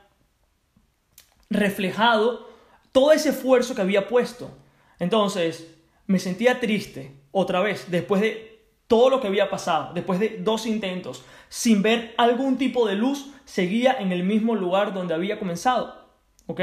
reflejado 1.49 2.49
todo 2.91 3.11
ese 3.11 3.29
esfuerzo 3.29 3.75
que 3.75 3.81
había 3.81 4.07
puesto. 4.07 4.51
Entonces, 4.99 5.75
me 6.07 6.19
sentía 6.19 6.59
triste, 6.59 7.11
otra 7.31 7.59
vez, 7.59 7.89
después 7.89 8.21
de 8.21 8.54
todo 8.87 9.09
lo 9.09 9.19
que 9.19 9.27
había 9.27 9.49
pasado, 9.49 9.93
después 9.93 10.19
de 10.19 10.37
dos 10.39 10.65
intentos, 10.65 11.23
sin 11.49 11.81
ver 11.81 12.13
algún 12.17 12.57
tipo 12.57 12.87
de 12.87 12.95
luz, 12.95 13.31
seguía 13.45 13.93
en 13.99 14.11
el 14.11 14.23
mismo 14.23 14.55
lugar 14.55 14.93
donde 14.93 15.13
había 15.13 15.39
comenzado. 15.39 16.05
¿Ok? 16.47 16.61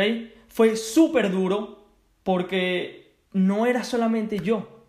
Fue 0.48 0.76
súper 0.76 1.30
duro 1.30 1.86
porque 2.22 3.16
no 3.32 3.66
era 3.66 3.84
solamente 3.84 4.38
yo. 4.38 4.86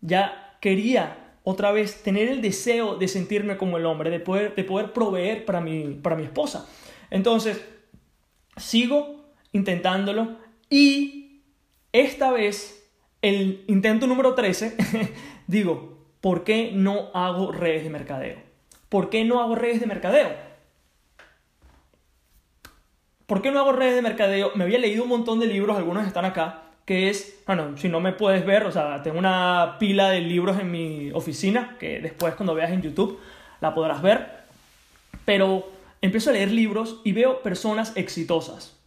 Ya 0.00 0.56
quería 0.60 1.34
otra 1.42 1.72
vez 1.72 2.02
tener 2.02 2.28
el 2.28 2.42
deseo 2.42 2.96
de 2.96 3.08
sentirme 3.08 3.56
como 3.56 3.78
el 3.78 3.86
hombre, 3.86 4.10
de 4.10 4.20
poder, 4.20 4.54
de 4.54 4.64
poder 4.64 4.92
proveer 4.92 5.44
para 5.44 5.60
mi, 5.60 5.94
para 5.94 6.14
mi 6.14 6.24
esposa. 6.24 6.68
Entonces, 7.10 7.64
sigo 8.56 9.24
intentándolo 9.52 10.36
y 10.68 11.42
esta 11.92 12.30
vez, 12.30 12.86
el 13.22 13.64
intento 13.66 14.06
número 14.06 14.34
13, 14.34 14.76
digo, 15.46 15.97
¿por 16.20 16.44
qué 16.44 16.72
no 16.72 17.10
hago 17.14 17.52
redes 17.52 17.84
de 17.84 17.90
mercadeo? 17.90 18.38
¿Por 18.88 19.10
qué 19.10 19.24
no 19.24 19.40
hago 19.40 19.54
redes 19.54 19.80
de 19.80 19.86
mercadeo? 19.86 20.30
¿Por 23.26 23.42
qué 23.42 23.50
no 23.50 23.60
hago 23.60 23.72
redes 23.72 23.94
de 23.94 24.02
mercadeo? 24.02 24.52
Me 24.54 24.64
había 24.64 24.78
leído 24.78 25.02
un 25.02 25.10
montón 25.10 25.38
de 25.38 25.46
libros, 25.46 25.76
algunos 25.76 26.06
están 26.06 26.24
acá, 26.24 26.62
que 26.86 27.10
es, 27.10 27.42
bueno, 27.46 27.76
si 27.76 27.90
no 27.90 28.00
me 28.00 28.12
puedes 28.12 28.46
ver, 28.46 28.64
o 28.64 28.72
sea, 28.72 29.02
tengo 29.02 29.18
una 29.18 29.76
pila 29.78 30.08
de 30.08 30.22
libros 30.22 30.58
en 30.58 30.70
mi 30.70 31.10
oficina, 31.12 31.76
que 31.78 32.00
después 32.00 32.34
cuando 32.34 32.54
veas 32.54 32.70
en 32.70 32.80
YouTube 32.80 33.20
la 33.60 33.74
podrás 33.74 34.00
ver, 34.00 34.44
pero 35.26 35.70
empiezo 36.00 36.30
a 36.30 36.32
leer 36.32 36.50
libros 36.50 37.02
y 37.04 37.12
veo 37.12 37.42
personas 37.42 37.94
exitosas. 37.94 38.80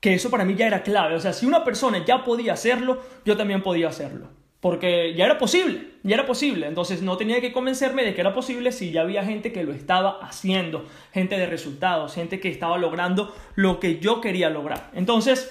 Que 0.00 0.14
eso 0.14 0.30
para 0.30 0.46
mí 0.46 0.54
ya 0.54 0.66
era 0.66 0.82
clave, 0.82 1.14
o 1.14 1.20
sea, 1.20 1.34
si 1.34 1.44
una 1.44 1.62
persona 1.62 2.02
ya 2.06 2.24
podía 2.24 2.54
hacerlo, 2.54 3.02
yo 3.26 3.36
también 3.36 3.62
podía 3.62 3.88
hacerlo. 3.88 4.28
Porque 4.60 5.14
ya 5.14 5.24
era 5.24 5.38
posible, 5.38 5.88
ya 6.02 6.16
era 6.16 6.26
posible. 6.26 6.66
Entonces 6.66 7.02
no 7.02 7.16
tenía 7.16 7.40
que 7.40 7.52
convencerme 7.52 8.04
de 8.04 8.14
que 8.14 8.20
era 8.20 8.34
posible 8.34 8.72
si 8.72 8.92
ya 8.92 9.00
había 9.00 9.24
gente 9.24 9.52
que 9.52 9.64
lo 9.64 9.72
estaba 9.72 10.18
haciendo, 10.20 10.86
gente 11.12 11.38
de 11.38 11.46
resultados, 11.46 12.14
gente 12.14 12.40
que 12.40 12.50
estaba 12.50 12.76
logrando 12.76 13.34
lo 13.54 13.80
que 13.80 14.00
yo 14.00 14.20
quería 14.20 14.50
lograr. 14.50 14.90
Entonces 14.94 15.50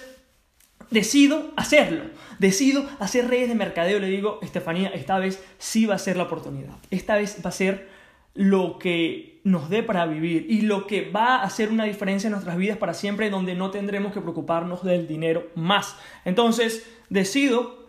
decido 0.90 1.52
hacerlo, 1.56 2.04
decido 2.38 2.84
hacer 2.98 3.28
redes 3.28 3.48
de 3.48 3.54
mercadeo. 3.54 3.98
Le 3.98 4.08
digo, 4.08 4.38
Estefanía, 4.42 4.88
esta 4.90 5.18
vez 5.18 5.42
sí 5.58 5.86
va 5.86 5.96
a 5.96 5.98
ser 5.98 6.16
la 6.16 6.24
oportunidad. 6.24 6.76
Esta 6.90 7.16
vez 7.16 7.38
va 7.44 7.48
a 7.48 7.52
ser 7.52 7.88
lo 8.34 8.78
que 8.78 9.40
nos 9.42 9.70
dé 9.70 9.82
para 9.82 10.06
vivir 10.06 10.46
y 10.48 10.62
lo 10.62 10.86
que 10.86 11.10
va 11.10 11.36
a 11.36 11.42
hacer 11.42 11.70
una 11.70 11.84
diferencia 11.84 12.28
en 12.28 12.32
nuestras 12.32 12.56
vidas 12.56 12.78
para 12.78 12.94
siempre, 12.94 13.30
donde 13.30 13.54
no 13.54 13.70
tendremos 13.70 14.12
que 14.12 14.20
preocuparnos 14.20 14.84
del 14.84 15.08
dinero 15.08 15.48
más. 15.54 15.96
Entonces 16.24 16.88
decido 17.08 17.79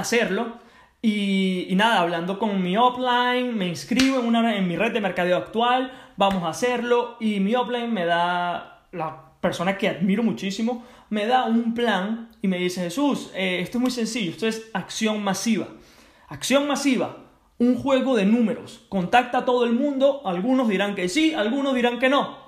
hacerlo. 0.00 0.58
Y, 1.00 1.68
nada, 1.76 2.00
hablando 2.00 2.38
con 2.38 2.60
mi 2.60 2.76
offline, 2.76 3.56
me 3.56 3.68
inscribo 3.68 4.18
en, 4.18 4.26
una, 4.26 4.56
en 4.56 4.66
mi 4.66 4.76
red 4.76 4.92
de 4.92 5.00
mercadeo 5.00 5.36
actual, 5.36 5.92
vamos 6.16 6.42
a 6.42 6.48
hacerlo 6.48 7.16
y 7.20 7.38
mi 7.38 7.54
offline 7.54 7.92
me 7.92 8.04
da, 8.04 8.88
la 8.90 9.32
persona 9.40 9.78
que 9.78 9.88
admiro 9.88 10.24
muchísimo, 10.24 10.84
me 11.08 11.26
da 11.26 11.44
un 11.44 11.72
plan 11.72 12.30
y 12.42 12.48
me 12.48 12.58
dice, 12.58 12.82
Jesús, 12.82 13.30
eh, 13.34 13.60
esto 13.60 13.78
es 13.78 13.82
muy 13.82 13.90
sencillo, 13.92 14.32
esto 14.32 14.48
es 14.48 14.70
acción 14.74 15.22
masiva. 15.22 15.68
Acción 16.26 16.66
masiva, 16.66 17.18
un 17.58 17.76
juego 17.76 18.16
de 18.16 18.26
números. 18.26 18.84
Contacta 18.88 19.38
a 19.38 19.44
todo 19.44 19.64
el 19.64 19.72
mundo, 19.72 20.22
algunos 20.24 20.68
dirán 20.68 20.96
que 20.96 21.08
sí, 21.08 21.32
algunos 21.32 21.76
dirán 21.76 22.00
que 22.00 22.08
no. 22.08 22.38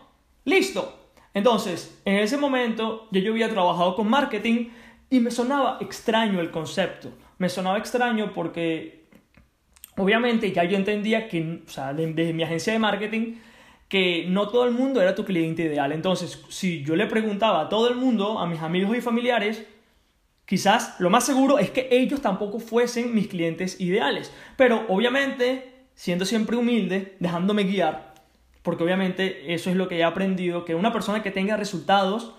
Listo. 0.45 0.97
Entonces, 1.35 2.03
en 2.05 2.17
ese 2.17 2.37
momento 2.37 3.07
yo, 3.13 3.21
yo 3.21 3.31
había 3.31 3.49
trabajado 3.49 3.95
con 3.95 4.11
marketing 4.11 4.71
y 5.09 5.21
me 5.21 5.31
sonaba 5.31 5.79
extraño 5.81 6.41
el 6.41 6.51
concepto 6.51 7.13
me 7.41 7.49
sonaba 7.49 7.79
extraño 7.79 8.33
porque 8.35 9.07
obviamente 9.97 10.53
ya 10.53 10.63
yo 10.65 10.77
entendía 10.77 11.27
que, 11.27 11.63
o 11.67 11.71
sea, 11.71 11.95
desde 11.95 12.35
mi 12.35 12.43
agencia 12.43 12.75
de 12.75 12.79
marketing, 12.79 13.37
que 13.89 14.27
no 14.29 14.49
todo 14.49 14.67
el 14.67 14.73
mundo 14.73 15.01
era 15.01 15.15
tu 15.15 15.25
cliente 15.25 15.63
ideal. 15.63 15.91
Entonces, 15.93 16.45
si 16.51 16.85
yo 16.85 16.97
le 16.97 17.07
preguntaba 17.07 17.63
a 17.63 17.69
todo 17.71 17.89
el 17.89 17.97
mundo, 17.97 18.39
a 18.39 18.47
mis 18.47 18.61
amigos 18.61 18.95
y 18.95 19.01
familiares, 19.01 19.65
quizás 20.45 21.01
lo 21.01 21.09
más 21.09 21.25
seguro 21.25 21.59
es 21.59 21.71
que 21.71 21.89
ellos 21.91 22.21
tampoco 22.21 22.61
fuesen 22.61 23.15
mis 23.15 23.29
clientes 23.29 23.81
ideales. 23.81 24.31
Pero 24.59 24.85
obviamente, 24.89 25.87
siendo 25.95 26.27
siempre 26.27 26.57
humilde, 26.57 27.17
dejándome 27.21 27.65
guiar, 27.65 28.13
porque 28.61 28.85
obviamente 28.85 29.55
eso 29.55 29.71
es 29.71 29.77
lo 29.77 29.89
que 29.89 29.97
he 29.97 30.05
aprendido, 30.05 30.67
que 30.67 30.75
una 30.75 30.93
persona 30.93 31.23
que 31.23 31.31
tenga 31.31 31.57
resultados 31.57 32.35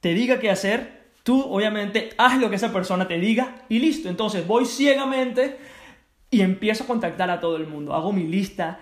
te 0.00 0.12
diga 0.12 0.40
qué 0.40 0.50
hacer 0.50 1.01
Tú 1.22 1.40
obviamente 1.40 2.10
haz 2.18 2.38
lo 2.38 2.50
que 2.50 2.56
esa 2.56 2.72
persona 2.72 3.06
te 3.06 3.18
diga 3.18 3.64
y 3.68 3.78
listo. 3.78 4.08
Entonces 4.08 4.46
voy 4.46 4.66
ciegamente 4.66 5.58
y 6.30 6.40
empiezo 6.40 6.84
a 6.84 6.86
contactar 6.86 7.30
a 7.30 7.40
todo 7.40 7.56
el 7.56 7.66
mundo. 7.66 7.94
Hago 7.94 8.12
mi 8.12 8.24
lista 8.24 8.80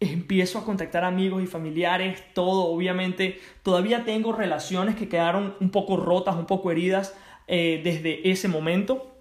empiezo 0.00 0.58
a 0.58 0.64
contactar 0.64 1.04
amigos 1.04 1.42
y 1.42 1.46
familiares, 1.46 2.22
todo, 2.34 2.66
obviamente, 2.66 3.40
todavía 3.62 4.04
tengo 4.04 4.32
relaciones 4.32 4.94
que 4.94 5.08
quedaron 5.08 5.54
un 5.60 5.70
poco 5.70 5.96
rotas, 5.96 6.36
un 6.36 6.46
poco 6.46 6.70
heridas 6.70 7.16
eh, 7.46 7.80
desde 7.82 8.30
ese 8.30 8.48
momento, 8.48 9.14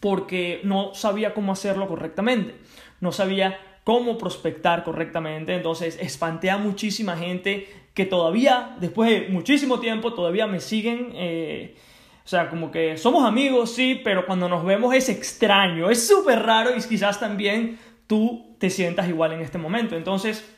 porque 0.00 0.60
no 0.64 0.94
sabía 0.94 1.34
cómo 1.34 1.52
hacerlo 1.52 1.86
correctamente, 1.86 2.56
no 3.00 3.12
sabía 3.12 3.58
cómo 3.84 4.18
prospectar 4.18 4.82
correctamente, 4.84 5.54
entonces 5.54 5.98
espanté 6.00 6.50
a 6.50 6.58
muchísima 6.58 7.16
gente 7.16 7.68
que 7.94 8.06
todavía, 8.06 8.76
después 8.80 9.10
de 9.10 9.28
muchísimo 9.28 9.80
tiempo, 9.80 10.14
todavía 10.14 10.46
me 10.46 10.60
siguen. 10.60 11.12
Eh, 11.14 11.76
o 12.24 12.28
sea, 12.28 12.48
como 12.48 12.70
que 12.70 12.96
somos 12.96 13.24
amigos, 13.24 13.74
sí, 13.74 14.00
pero 14.02 14.26
cuando 14.26 14.48
nos 14.48 14.64
vemos 14.64 14.94
es 14.94 15.08
extraño, 15.08 15.90
es 15.90 16.06
súper 16.06 16.40
raro 16.42 16.70
y 16.76 16.80
quizás 16.80 17.18
también 17.18 17.78
tú 18.06 18.56
te 18.58 18.70
sientas 18.70 19.08
igual 19.08 19.32
en 19.32 19.40
este 19.40 19.58
momento. 19.58 19.96
Entonces, 19.96 20.48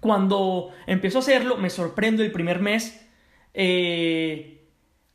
cuando 0.00 0.70
empiezo 0.86 1.18
a 1.18 1.20
hacerlo, 1.20 1.56
me 1.56 1.70
sorprendo 1.70 2.22
el 2.22 2.30
primer 2.30 2.60
mes, 2.60 3.08
eh, 3.54 4.68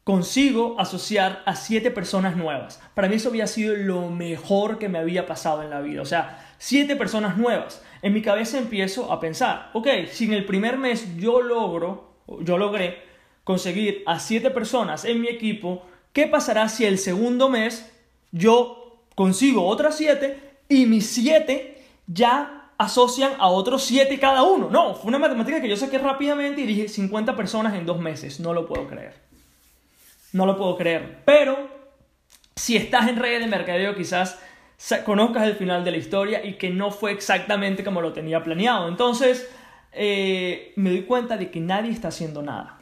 consigo 0.04 0.80
asociar 0.80 1.44
a 1.46 1.56
siete 1.56 1.92
personas 1.92 2.36
nuevas. 2.38 2.82
Para 2.96 3.08
mí 3.08 3.16
eso 3.16 3.30
había 3.30 3.46
sido 3.46 3.76
lo 3.76 4.10
mejor 4.10 4.80
que 4.80 4.90
me 4.90 4.98
había 4.98 5.28
pasado 5.28 5.62
en 5.62 5.70
la 5.70 5.82
vida. 5.82 6.02
O 6.02 6.06
sea, 6.06 6.40
siete 6.58 6.96
personas 6.96 7.38
nuevas. 7.38 7.84
En 8.02 8.14
mi 8.14 8.22
cabeza 8.22 8.58
empiezo 8.58 9.12
a 9.12 9.20
pensar, 9.20 9.70
ok, 9.74 9.88
si 10.12 10.26
en 10.26 10.34
el 10.34 10.46
primer 10.46 10.78
mes 10.78 11.18
yo 11.18 11.42
logro, 11.42 12.16
yo 12.42 12.58
logré 12.58 13.02
conseguir 13.44 14.04
a 14.06 14.20
siete 14.20 14.52
personas 14.52 15.06
en 15.06 15.22
mi 15.22 15.28
equipo, 15.28 15.86
¿qué 16.14 16.28
pasará 16.28 16.70
si 16.70 16.86
el 16.86 16.98
segundo 16.98 17.50
mes 17.50 17.92
yo 18.32 19.02
consigo 19.16 19.66
otras 19.66 19.98
siete 19.98 20.40
y 20.70 20.86
mis 20.86 21.08
siete 21.10 21.84
ya 22.08 22.58
asocian 22.78 23.34
a 23.40 23.48
otros 23.48 23.84
siete 23.84 24.20
cada 24.20 24.44
uno. 24.44 24.70
No, 24.70 24.94
fue 24.94 25.10
una 25.10 25.20
matemática 25.20 25.62
que 25.62 25.70
yo 25.70 25.78
saqué 25.78 25.98
rápidamente 25.98 26.62
y 26.62 26.66
dije 26.66 26.88
50 26.88 27.36
personas 27.36 27.74
en 27.74 27.86
dos 27.86 28.00
meses. 28.00 28.40
No 28.40 28.54
lo 28.54 28.68
puedo 28.68 28.88
creer. 28.88 29.16
No 30.34 30.46
lo 30.46 30.58
puedo 30.58 30.78
creer. 30.78 31.24
Pero 31.26 31.70
si 32.56 32.78
estás 32.78 33.08
en 33.08 33.18
redes 33.18 33.40
de 33.40 33.48
mercadeo, 33.48 33.96
quizás 33.96 34.40
conozcas 35.04 35.48
el 35.48 35.56
final 35.56 35.84
de 35.84 35.92
la 35.92 35.98
historia 35.98 36.46
y 36.46 36.54
que 36.54 36.70
no 36.70 36.92
fue 36.92 37.12
exactamente 37.12 37.84
como 37.84 38.02
lo 38.02 38.14
tenía 38.14 38.44
planeado. 38.44 38.88
Entonces, 38.88 39.50
eh, 39.92 40.74
me 40.76 40.92
doy 40.92 41.04
cuenta 41.04 41.38
de 41.38 41.50
que 41.50 41.60
nadie 41.60 41.92
está 41.92 42.10
haciendo 42.10 42.42
nada. 42.42 42.80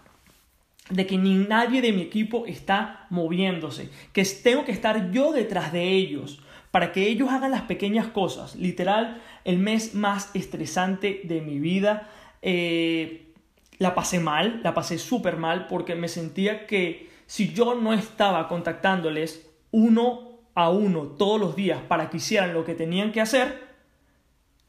De 0.90 1.08
que 1.08 1.18
ni 1.18 1.36
nadie 1.36 1.82
de 1.82 1.94
mi 1.94 2.02
equipo 2.02 2.46
está 2.46 3.08
moviéndose. 3.10 3.90
Que 4.14 4.24
tengo 4.24 4.66
que 4.66 4.72
estar 4.72 5.12
yo 5.12 5.32
detrás 5.32 5.72
de 5.72 5.84
ellos 5.84 6.42
para 6.72 6.92
que 6.92 7.08
ellos 7.08 7.30
hagan 7.32 7.52
las 7.52 7.64
pequeñas 7.64 8.08
cosas. 8.08 8.56
Literal, 8.56 9.22
el 9.46 9.58
mes 9.58 9.96
más 9.96 10.30
estresante 10.36 11.22
de 11.24 11.42
mi 11.42 11.60
vida. 11.60 12.10
Eh, 12.42 13.34
la 13.78 13.96
pasé 13.96 14.20
mal, 14.20 14.60
la 14.64 14.74
pasé 14.74 14.98
súper 14.98 15.38
mal 15.38 15.68
porque 15.68 15.96
me 15.96 16.08
sentía 16.08 16.68
que 16.68 17.10
si 17.26 17.54
yo 17.54 17.76
no 17.76 17.94
estaba 17.94 18.48
contactándoles 18.48 19.50
uno 19.72 20.35
a 20.56 20.70
uno 20.70 21.02
todos 21.02 21.40
los 21.40 21.56
días 21.56 21.82
para 21.88 22.10
que 22.10 22.18
hicieran 22.18 22.54
lo 22.54 22.66
que 22.66 22.74
tenían 22.74 23.12
que 23.12 23.22
hacer, 23.22 23.66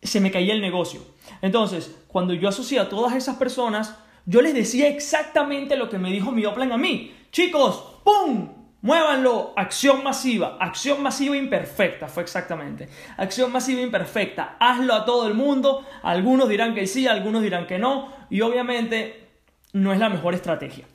se 0.03 0.21
me 0.21 0.31
caía 0.31 0.53
el 0.53 0.61
negocio. 0.61 1.01
Entonces, 1.41 1.97
cuando 2.09 2.35
yo 2.35 2.49
asocié 2.49 2.81
a 2.81 2.89
todas 2.89 3.15
esas 3.15 3.37
personas, 3.37 3.97
yo 4.27 4.43
les 4.43 4.55
decía 4.55 4.89
exactamente 4.89 5.77
lo 5.77 5.89
que 5.89 5.99
me 5.99 6.11
dijo 6.11 6.33
mi 6.33 6.45
Oplan 6.45 6.73
a 6.73 6.77
mí. 6.77 7.15
Chicos, 7.31 8.01
¡pum! 8.05 8.57
Muévanlo, 8.83 9.53
acción 9.57 10.05
masiva, 10.05 10.59
acción 10.61 11.03
masiva 11.03 11.37
imperfecta, 11.37 12.09
fue 12.09 12.23
exactamente. 12.23 12.89
Acción 13.17 13.51
masiva 13.51 13.81
imperfecta, 13.81 14.57
hazlo 14.61 14.95
a 14.95 15.05
todo 15.05 15.27
el 15.27 15.35
mundo, 15.35 15.85
algunos 16.03 16.49
dirán 16.49 16.75
que 16.75 16.87
sí, 16.87 17.09
algunos 17.09 17.43
dirán 17.43 17.67
que 17.67 17.79
no, 17.79 18.13
y 18.31 18.43
obviamente 18.43 19.29
no 19.73 19.93
es 19.93 19.99
la 19.99 20.09
mejor 20.09 20.35
estrategia. 20.35 20.87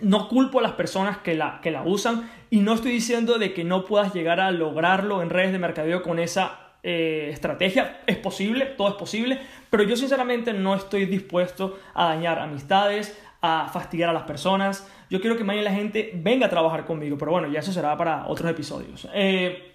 No 0.00 0.28
culpo 0.28 0.60
a 0.60 0.62
las 0.62 0.72
personas 0.72 1.18
que 1.18 1.34
la, 1.34 1.60
que 1.60 1.70
la 1.70 1.82
usan 1.82 2.30
y 2.50 2.60
no 2.60 2.74
estoy 2.74 2.92
diciendo 2.92 3.38
de 3.38 3.52
que 3.52 3.64
no 3.64 3.84
puedas 3.84 4.14
llegar 4.14 4.40
a 4.40 4.50
lograrlo 4.50 5.22
en 5.22 5.30
redes 5.30 5.52
de 5.52 5.58
mercadeo 5.58 6.02
con 6.02 6.18
esa 6.18 6.68
eh, 6.82 7.30
estrategia. 7.32 8.00
Es 8.06 8.16
posible, 8.16 8.66
todo 8.66 8.88
es 8.88 8.94
posible, 8.94 9.40
pero 9.70 9.82
yo 9.82 9.96
sinceramente 9.96 10.52
no 10.52 10.74
estoy 10.74 11.06
dispuesto 11.06 11.78
a 11.94 12.06
dañar 12.06 12.38
amistades, 12.38 13.20
a 13.40 13.68
fastidiar 13.72 14.10
a 14.10 14.12
las 14.12 14.22
personas. 14.22 14.88
Yo 15.10 15.20
quiero 15.20 15.36
que 15.36 15.44
mañana 15.44 15.70
la 15.70 15.76
gente 15.76 16.12
venga 16.14 16.46
a 16.46 16.50
trabajar 16.50 16.84
conmigo, 16.84 17.18
pero 17.18 17.32
bueno, 17.32 17.48
ya 17.48 17.60
eso 17.60 17.72
será 17.72 17.96
para 17.96 18.26
otros 18.28 18.50
episodios. 18.50 19.08
Eh, 19.12 19.74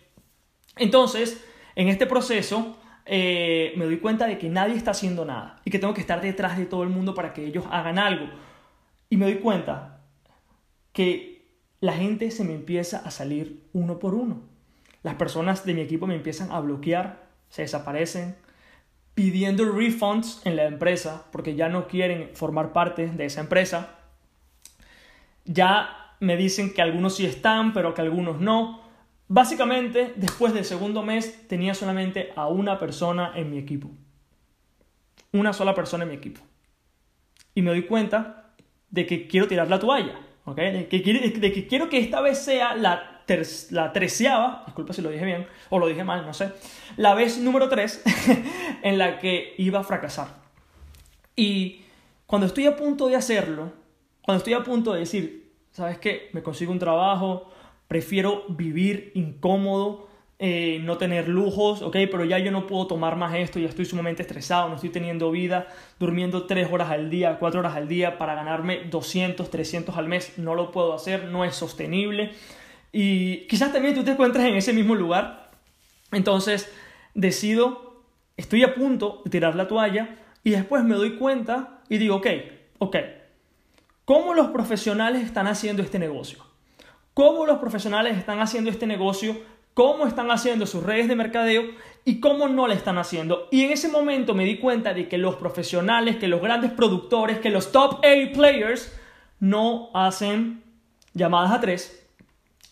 entonces, 0.78 1.46
en 1.76 1.90
este 1.90 2.06
proceso 2.06 2.78
eh, 3.06 3.74
me 3.76 3.86
doy 3.86 3.98
cuenta 3.98 4.26
de 4.26 4.38
que 4.38 4.50
nadie 4.50 4.76
está 4.76 4.92
haciendo 4.92 5.26
nada 5.26 5.58
y 5.66 5.72
que 5.72 5.80
tengo 5.80 5.94
que 5.94 6.02
estar 6.02 6.22
detrás 6.22 6.58
de 6.58 6.66
todo 6.66 6.84
el 6.84 6.90
mundo 6.90 7.14
para 7.14 7.34
que 7.34 7.46
ellos 7.46 7.66
hagan 7.70 8.00
algo. 8.00 8.28
Y 9.10 9.18
me 9.18 9.26
doy 9.26 9.36
cuenta 9.36 9.93
que 10.94 11.46
la 11.82 11.94
gente 11.94 12.32
se 12.32 12.46
me 12.46 12.54
empieza 12.54 13.00
a 13.00 13.12
salir 13.12 13.62
uno 13.74 14.00
por 14.00 14.14
uno. 14.14 14.42
Las 15.02 15.16
personas 15.16 15.66
de 15.66 15.74
mi 15.74 15.82
equipo 15.82 16.08
me 16.08 16.16
empiezan 16.16 16.52
a 16.52 16.62
bloquear, 16.62 17.28
se 17.50 17.64
desaparecen, 17.64 18.38
pidiendo 19.16 19.70
refunds 19.70 20.42
en 20.46 20.56
la 20.56 20.66
empresa 20.66 21.26
porque 21.32 21.56
ya 21.56 21.68
no 21.68 21.88
quieren 21.88 22.30
formar 22.36 22.72
parte 22.72 23.08
de 23.08 23.26
esa 23.26 23.42
empresa. 23.42 23.96
Ya 25.46 26.16
me 26.20 26.38
dicen 26.38 26.74
que 26.74 26.82
algunos 26.82 27.16
sí 27.16 27.26
están, 27.26 27.74
pero 27.74 27.94
que 27.94 28.02
algunos 28.02 28.40
no. 28.40 28.82
Básicamente, 29.28 30.14
después 30.16 30.54
del 30.54 30.64
segundo 30.64 31.04
mes 31.04 31.48
tenía 31.48 31.74
solamente 31.74 32.32
a 32.36 32.48
una 32.48 32.80
persona 32.80 33.34
en 33.36 33.50
mi 33.50 33.58
equipo. 33.58 33.90
Una 35.34 35.52
sola 35.52 35.76
persona 35.76 36.04
en 36.04 36.12
mi 36.12 36.16
equipo. 36.16 36.40
Y 37.56 37.62
me 37.62 37.72
doy 37.72 37.84
cuenta 37.84 38.54
de 38.90 39.06
que 39.06 39.28
quiero 39.28 39.48
tirar 39.48 39.70
la 39.70 39.80
toalla. 39.80 40.18
Que, 40.56 40.72
de 40.72 40.88
que 41.54 41.68
quiero 41.68 41.90
que 41.90 42.00
esta 42.00 42.20
vez 42.22 42.38
sea 42.40 42.76
la 42.76 43.14
la 43.72 43.94
treceava, 43.94 44.64
disculpa 44.66 44.94
si 44.94 45.02
lo 45.02 45.10
dije 45.10 45.26
bien 45.26 45.48
o 45.70 45.80
lo 45.80 45.88
dije 45.88 46.04
mal, 46.04 46.26
no 46.26 46.34
sé, 46.34 46.52
la 46.98 47.14
vez 47.14 47.38
número 47.38 47.70
tres 47.70 48.04
en 48.84 48.98
la 48.98 49.20
que 49.20 49.56
iba 49.58 49.80
a 49.80 49.84
fracasar. 49.84 50.28
Y 51.36 51.82
cuando 52.26 52.48
estoy 52.48 52.66
a 52.66 52.76
punto 52.76 53.08
de 53.08 53.16
hacerlo, 53.16 53.72
cuando 54.22 54.40
estoy 54.40 54.54
a 54.54 54.64
punto 54.64 54.94
de 54.94 55.00
decir, 55.00 55.54
¿sabes 55.72 55.98
qué? 56.00 56.30
Me 56.34 56.44
consigo 56.44 56.72
un 56.72 56.80
trabajo, 56.80 57.50
prefiero 57.88 58.44
vivir 58.50 59.12
incómodo, 59.16 60.10
eh, 60.40 60.80
no 60.84 60.98
tener 60.98 61.28
lujos, 61.28 61.82
ok, 61.82 61.96
pero 62.12 62.26
ya 62.26 62.40
yo 62.40 62.52
no 62.52 62.68
puedo 62.68 62.88
tomar 62.88 63.16
más 63.16 63.36
esto, 63.36 63.60
ya 63.60 63.70
estoy 63.70 63.86
sumamente 63.86 64.24
estresado, 64.24 64.68
no 64.68 64.76
estoy 64.76 64.90
teniendo 64.90 65.32
vida, 65.32 65.68
durmiendo 66.00 66.46
3 66.46 66.70
horas 66.72 66.90
al 66.90 67.10
día, 67.10 67.38
4 67.40 67.60
horas 67.60 67.76
al 67.76 67.88
día 67.88 68.18
para 68.18 68.36
ganarme 68.36 68.84
200, 68.90 69.50
300 69.50 69.96
al 69.96 70.08
mes, 70.08 70.38
no 70.38 70.56
lo 70.56 70.72
puedo 70.72 70.94
hacer, 70.94 71.26
no 71.26 71.46
es 71.46 71.56
sostenible. 71.56 72.32
Y 72.92 73.48
quizás 73.48 73.72
también 73.72 73.96
tú 73.96 74.04
te 74.04 74.12
encuentres 74.12 74.46
en 74.46 74.56
ese 74.56 74.74
mismo 74.74 74.96
lugar. 74.96 75.52
Entonces 76.12 76.72
decido, 77.14 78.04
estoy 78.38 78.64
a 78.64 78.76
punto 78.76 79.22
de 79.24 79.32
tirar 79.32 79.56
la 79.56 79.68
toalla 79.68 80.18
y 80.44 80.52
después 80.52 80.84
me 80.84 80.96
doy 80.96 81.18
cuenta 81.18 81.80
y 81.90 81.98
digo, 81.98 82.18
ok, 82.18 82.28
ok, 82.80 82.98
¿cómo 84.06 84.34
los 84.34 84.48
profesionales 84.48 85.24
están 85.24 85.48
haciendo 85.48 85.82
este 85.82 86.00
negocio? 86.00 86.46
¿Cómo 87.14 87.46
los 87.46 87.60
profesionales 87.60 88.18
están 88.18 88.40
haciendo 88.40 88.70
este 88.70 88.88
negocio? 88.88 89.38
¿Cómo 89.74 90.06
están 90.06 90.30
haciendo 90.32 90.66
sus 90.66 90.84
redes 90.84 91.08
de 91.08 91.16
mercadeo? 91.16 91.64
y 92.06 92.20
cómo 92.20 92.48
no 92.48 92.68
le 92.68 92.76
están 92.76 92.98
haciendo. 92.98 93.48
Y 93.52 93.64
en 93.64 93.72
ese 93.72 93.88
momento 93.88 94.34
me 94.34 94.46
di 94.46 94.58
cuenta 94.58 94.94
de 94.94 95.08
que 95.08 95.18
los 95.18 95.36
profesionales, 95.36 96.18
que 96.18 96.28
los 96.28 96.42
grandes 96.42 96.72
productores, 96.72 97.40
que 97.40 97.50
los 97.50 97.72
top 97.72 98.02
A 98.06 98.34
players 98.34 98.94
no 99.40 99.90
hacen 99.94 100.64
llamadas 101.14 101.52
a 101.52 101.62
tres, 101.62 102.08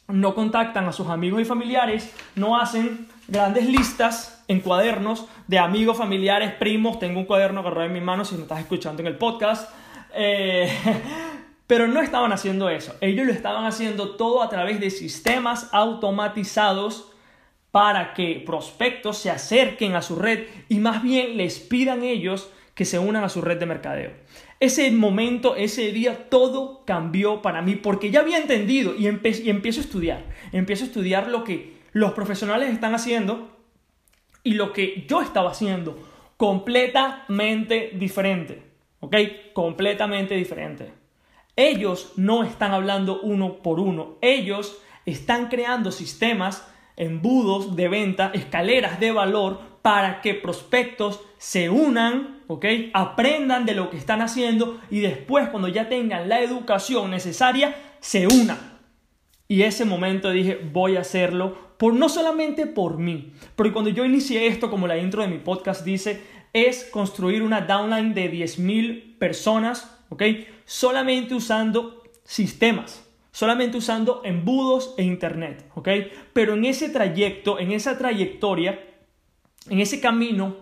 no 0.07 0.35
contactan 0.35 0.85
a 0.85 0.91
sus 0.91 1.07
amigos 1.07 1.41
y 1.41 1.45
familiares, 1.45 2.13
no 2.35 2.59
hacen 2.59 3.07
grandes 3.27 3.67
listas 3.67 4.43
en 4.49 4.59
cuadernos 4.59 5.25
de 5.47 5.59
amigos, 5.59 5.97
familiares, 5.97 6.53
primos. 6.53 6.99
Tengo 6.99 7.19
un 7.19 7.25
cuaderno 7.25 7.61
agarrado 7.61 7.85
en 7.85 7.93
mi 7.93 8.01
mano 8.01 8.25
si 8.25 8.35
me 8.35 8.41
estás 8.41 8.59
escuchando 8.59 9.01
en 9.01 9.07
el 9.07 9.17
podcast. 9.17 9.71
Eh, 10.13 10.69
pero 11.71 11.87
no 11.87 12.01
estaban 12.01 12.33
haciendo 12.33 12.69
eso. 12.69 12.97
Ellos 12.99 13.25
lo 13.25 13.31
estaban 13.31 13.63
haciendo 13.63 14.17
todo 14.17 14.43
a 14.43 14.49
través 14.49 14.81
de 14.81 14.89
sistemas 14.89 15.69
automatizados 15.71 17.13
para 17.71 18.13
que 18.13 18.43
prospectos 18.45 19.19
se 19.19 19.29
acerquen 19.29 19.95
a 19.95 20.01
su 20.01 20.17
red 20.17 20.47
y 20.67 20.79
más 20.79 21.01
bien 21.01 21.37
les 21.37 21.59
pidan 21.59 22.03
ellos 22.03 22.51
que 22.75 22.83
se 22.83 22.99
unan 22.99 23.23
a 23.23 23.29
su 23.29 23.41
red 23.41 23.57
de 23.57 23.67
mercadeo. 23.67 24.11
Ese 24.59 24.91
momento, 24.91 25.55
ese 25.55 25.93
día, 25.93 26.27
todo 26.27 26.83
cambió 26.83 27.41
para 27.41 27.61
mí 27.61 27.75
porque 27.75 28.11
ya 28.11 28.19
había 28.19 28.39
entendido 28.39 28.93
y, 28.93 29.05
y 29.05 29.49
empiezo 29.49 29.79
a 29.79 29.83
estudiar. 29.85 30.25
Empiezo 30.51 30.83
a 30.83 30.87
estudiar 30.87 31.29
lo 31.29 31.45
que 31.45 31.77
los 31.93 32.11
profesionales 32.11 32.69
están 32.69 32.95
haciendo 32.95 33.47
y 34.43 34.55
lo 34.55 34.73
que 34.73 35.05
yo 35.07 35.21
estaba 35.21 35.51
haciendo 35.51 35.97
completamente 36.35 37.91
diferente. 37.93 38.61
¿Ok? 38.99 39.15
Completamente 39.53 40.35
diferente. 40.35 40.99
Ellos 41.55 42.13
no 42.15 42.43
están 42.43 42.73
hablando 42.73 43.21
uno 43.21 43.61
por 43.61 43.79
uno. 43.79 44.17
Ellos 44.21 44.77
están 45.05 45.47
creando 45.47 45.91
sistemas 45.91 46.67
embudos 46.95 47.75
de 47.75 47.87
venta, 47.87 48.31
escaleras 48.33 48.99
de 48.99 49.11
valor 49.11 49.59
para 49.81 50.21
que 50.21 50.35
prospectos 50.35 51.21
se 51.37 51.69
unan, 51.69 52.41
¿ok? 52.47 52.65
Aprendan 52.93 53.65
de 53.65 53.73
lo 53.73 53.89
que 53.89 53.97
están 53.97 54.21
haciendo 54.21 54.79
y 54.91 54.99
después 54.99 55.49
cuando 55.49 55.67
ya 55.67 55.89
tengan 55.89 56.29
la 56.29 56.41
educación 56.41 57.09
necesaria, 57.09 57.75
se 57.99 58.27
unan. 58.27 58.79
Y 59.47 59.63
ese 59.63 59.83
momento 59.83 60.29
dije, 60.29 60.59
voy 60.71 60.95
a 60.95 61.01
hacerlo, 61.01 61.71
por, 61.77 61.93
no 61.93 62.07
solamente 62.09 62.67
por 62.67 62.99
mí, 62.99 63.33
porque 63.55 63.73
cuando 63.73 63.89
yo 63.89 64.05
inicié 64.05 64.47
esto, 64.47 64.69
como 64.69 64.87
la 64.87 64.97
intro 64.97 65.23
de 65.23 65.27
mi 65.27 65.39
podcast 65.39 65.83
dice, 65.83 66.21
es 66.53 66.85
construir 66.85 67.41
una 67.41 67.61
downline 67.61 68.13
de 68.13 68.31
10.000 68.31 69.17
personas, 69.17 70.00
¿ok? 70.11 70.23
Solamente 70.65 71.33
usando 71.33 72.03
sistemas, 72.23 73.09
solamente 73.31 73.77
usando 73.77 74.21
embudos 74.23 74.93
e 74.97 75.03
internet, 75.03 75.69
¿ok? 75.73 75.87
Pero 76.33 76.53
en 76.53 76.65
ese 76.65 76.89
trayecto, 76.89 77.59
en 77.59 77.71
esa 77.71 77.97
trayectoria, 77.97 78.79
en 79.69 79.79
ese 79.79 79.99
camino, 79.99 80.57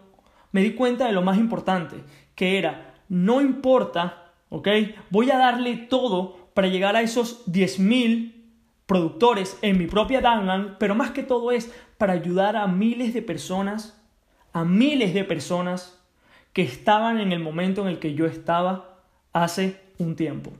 me 0.52 0.62
di 0.62 0.74
cuenta 0.74 1.08
de 1.08 1.14
lo 1.14 1.24
más 1.24 1.38
importante, 1.38 1.98
que 2.36 2.58
era, 2.58 2.96
no 3.10 3.42
importa, 3.42 4.34
¿ok? 4.50 4.68
Voy 5.10 5.32
a 5.32 5.38
darle 5.38 5.76
todo 5.76 6.52
para 6.54 6.68
llegar 6.68 6.96
a 6.96 7.02
esos 7.02 7.46
10.000 7.48 8.36
productores 8.86 9.58
en 9.62 9.78
mi 9.78 9.88
propia 9.88 10.22
downline, 10.22 10.76
pero 10.80 10.96
más 10.96 11.12
que 11.12 11.24
todo 11.24 11.52
es 11.52 11.74
para 11.98 12.14
ayudar 12.14 12.56
a 12.56 12.68
miles 12.68 13.14
de 13.14 13.22
personas, 13.22 14.00
a 14.54 14.64
miles 14.64 15.14
de 15.14 15.24
personas 15.24 16.00
que 16.54 16.62
estaban 16.62 17.20
en 17.20 17.32
el 17.32 17.40
momento 17.40 17.82
en 17.82 17.88
el 17.88 18.00
que 18.00 18.14
yo 18.14 18.26
estaba 18.26 18.89
hace 19.34 19.80
un 19.98 20.16
tiempo. 20.16 20.52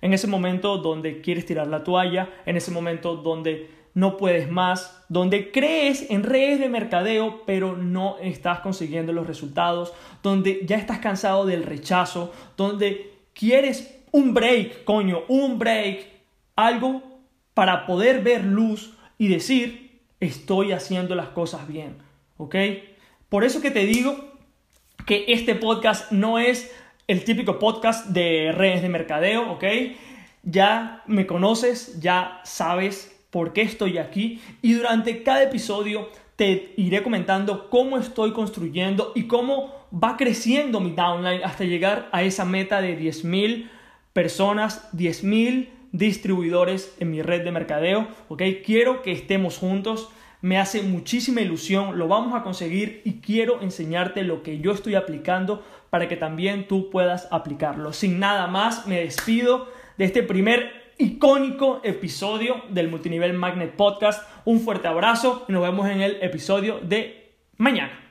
En 0.00 0.12
ese 0.12 0.26
momento 0.26 0.78
donde 0.78 1.20
quieres 1.20 1.46
tirar 1.46 1.66
la 1.66 1.84
toalla, 1.84 2.30
en 2.44 2.56
ese 2.56 2.70
momento 2.70 3.16
donde 3.16 3.70
no 3.94 4.18
puedes 4.18 4.50
más, 4.50 5.02
donde 5.08 5.50
crees 5.50 6.10
en 6.10 6.22
redes 6.22 6.60
de 6.60 6.68
mercadeo 6.68 7.42
pero 7.46 7.76
no 7.76 8.18
estás 8.18 8.60
consiguiendo 8.60 9.12
los 9.12 9.26
resultados, 9.26 9.94
donde 10.22 10.60
ya 10.66 10.76
estás 10.76 10.98
cansado 10.98 11.46
del 11.46 11.62
rechazo, 11.62 12.32
donde 12.56 13.14
quieres 13.32 14.04
un 14.12 14.34
break, 14.34 14.84
coño, 14.84 15.22
un 15.28 15.58
break, 15.58 16.06
algo 16.56 17.02
para 17.54 17.86
poder 17.86 18.22
ver 18.22 18.44
luz 18.44 18.94
y 19.18 19.28
decir, 19.28 20.02
estoy 20.20 20.72
haciendo 20.72 21.14
las 21.14 21.28
cosas 21.28 21.66
bien, 21.66 21.96
¿ok? 22.36 22.54
Por 23.28 23.44
eso 23.44 23.62
que 23.62 23.70
te 23.70 23.86
digo 23.86 24.14
que 25.06 25.24
este 25.28 25.54
podcast 25.54 26.12
no 26.12 26.38
es 26.38 26.70
el 27.06 27.22
típico 27.22 27.58
podcast 27.60 28.08
de 28.08 28.52
redes 28.52 28.82
de 28.82 28.88
mercadeo, 28.88 29.52
¿ok? 29.52 29.64
Ya 30.42 31.04
me 31.06 31.26
conoces, 31.26 32.00
ya 32.00 32.40
sabes 32.44 33.16
por 33.30 33.52
qué 33.52 33.62
estoy 33.62 33.98
aquí 33.98 34.40
y 34.60 34.72
durante 34.72 35.22
cada 35.22 35.44
episodio 35.44 36.08
te 36.34 36.74
iré 36.76 37.02
comentando 37.02 37.70
cómo 37.70 37.96
estoy 37.96 38.32
construyendo 38.32 39.12
y 39.14 39.24
cómo 39.24 39.72
va 39.92 40.16
creciendo 40.16 40.80
mi 40.80 40.90
downline 40.90 41.44
hasta 41.44 41.64
llegar 41.64 42.08
a 42.12 42.24
esa 42.24 42.44
meta 42.44 42.80
de 42.80 42.98
10.000 42.98 43.68
personas, 44.12 44.90
10.000 44.92 45.68
distribuidores 45.92 46.94
en 46.98 47.12
mi 47.12 47.22
red 47.22 47.44
de 47.44 47.52
mercadeo, 47.52 48.08
¿ok? 48.28 48.42
Quiero 48.64 49.02
que 49.02 49.12
estemos 49.12 49.58
juntos, 49.58 50.10
me 50.42 50.58
hace 50.58 50.82
muchísima 50.82 51.40
ilusión, 51.40 51.98
lo 51.98 52.08
vamos 52.08 52.34
a 52.34 52.42
conseguir 52.42 53.00
y 53.04 53.20
quiero 53.20 53.62
enseñarte 53.62 54.22
lo 54.22 54.42
que 54.42 54.58
yo 54.58 54.72
estoy 54.72 54.94
aplicando 54.94 55.64
para 55.90 56.08
que 56.08 56.16
también 56.16 56.68
tú 56.68 56.90
puedas 56.90 57.28
aplicarlo. 57.30 57.92
Sin 57.92 58.18
nada 58.18 58.46
más, 58.46 58.86
me 58.86 59.00
despido 59.00 59.68
de 59.98 60.04
este 60.04 60.22
primer 60.22 60.92
icónico 60.98 61.80
episodio 61.84 62.62
del 62.70 62.88
Multinivel 62.88 63.32
Magnet 63.32 63.74
Podcast. 63.74 64.28
Un 64.44 64.60
fuerte 64.60 64.88
abrazo 64.88 65.44
y 65.48 65.52
nos 65.52 65.62
vemos 65.62 65.88
en 65.88 66.00
el 66.00 66.22
episodio 66.22 66.80
de 66.80 67.34
mañana. 67.56 68.05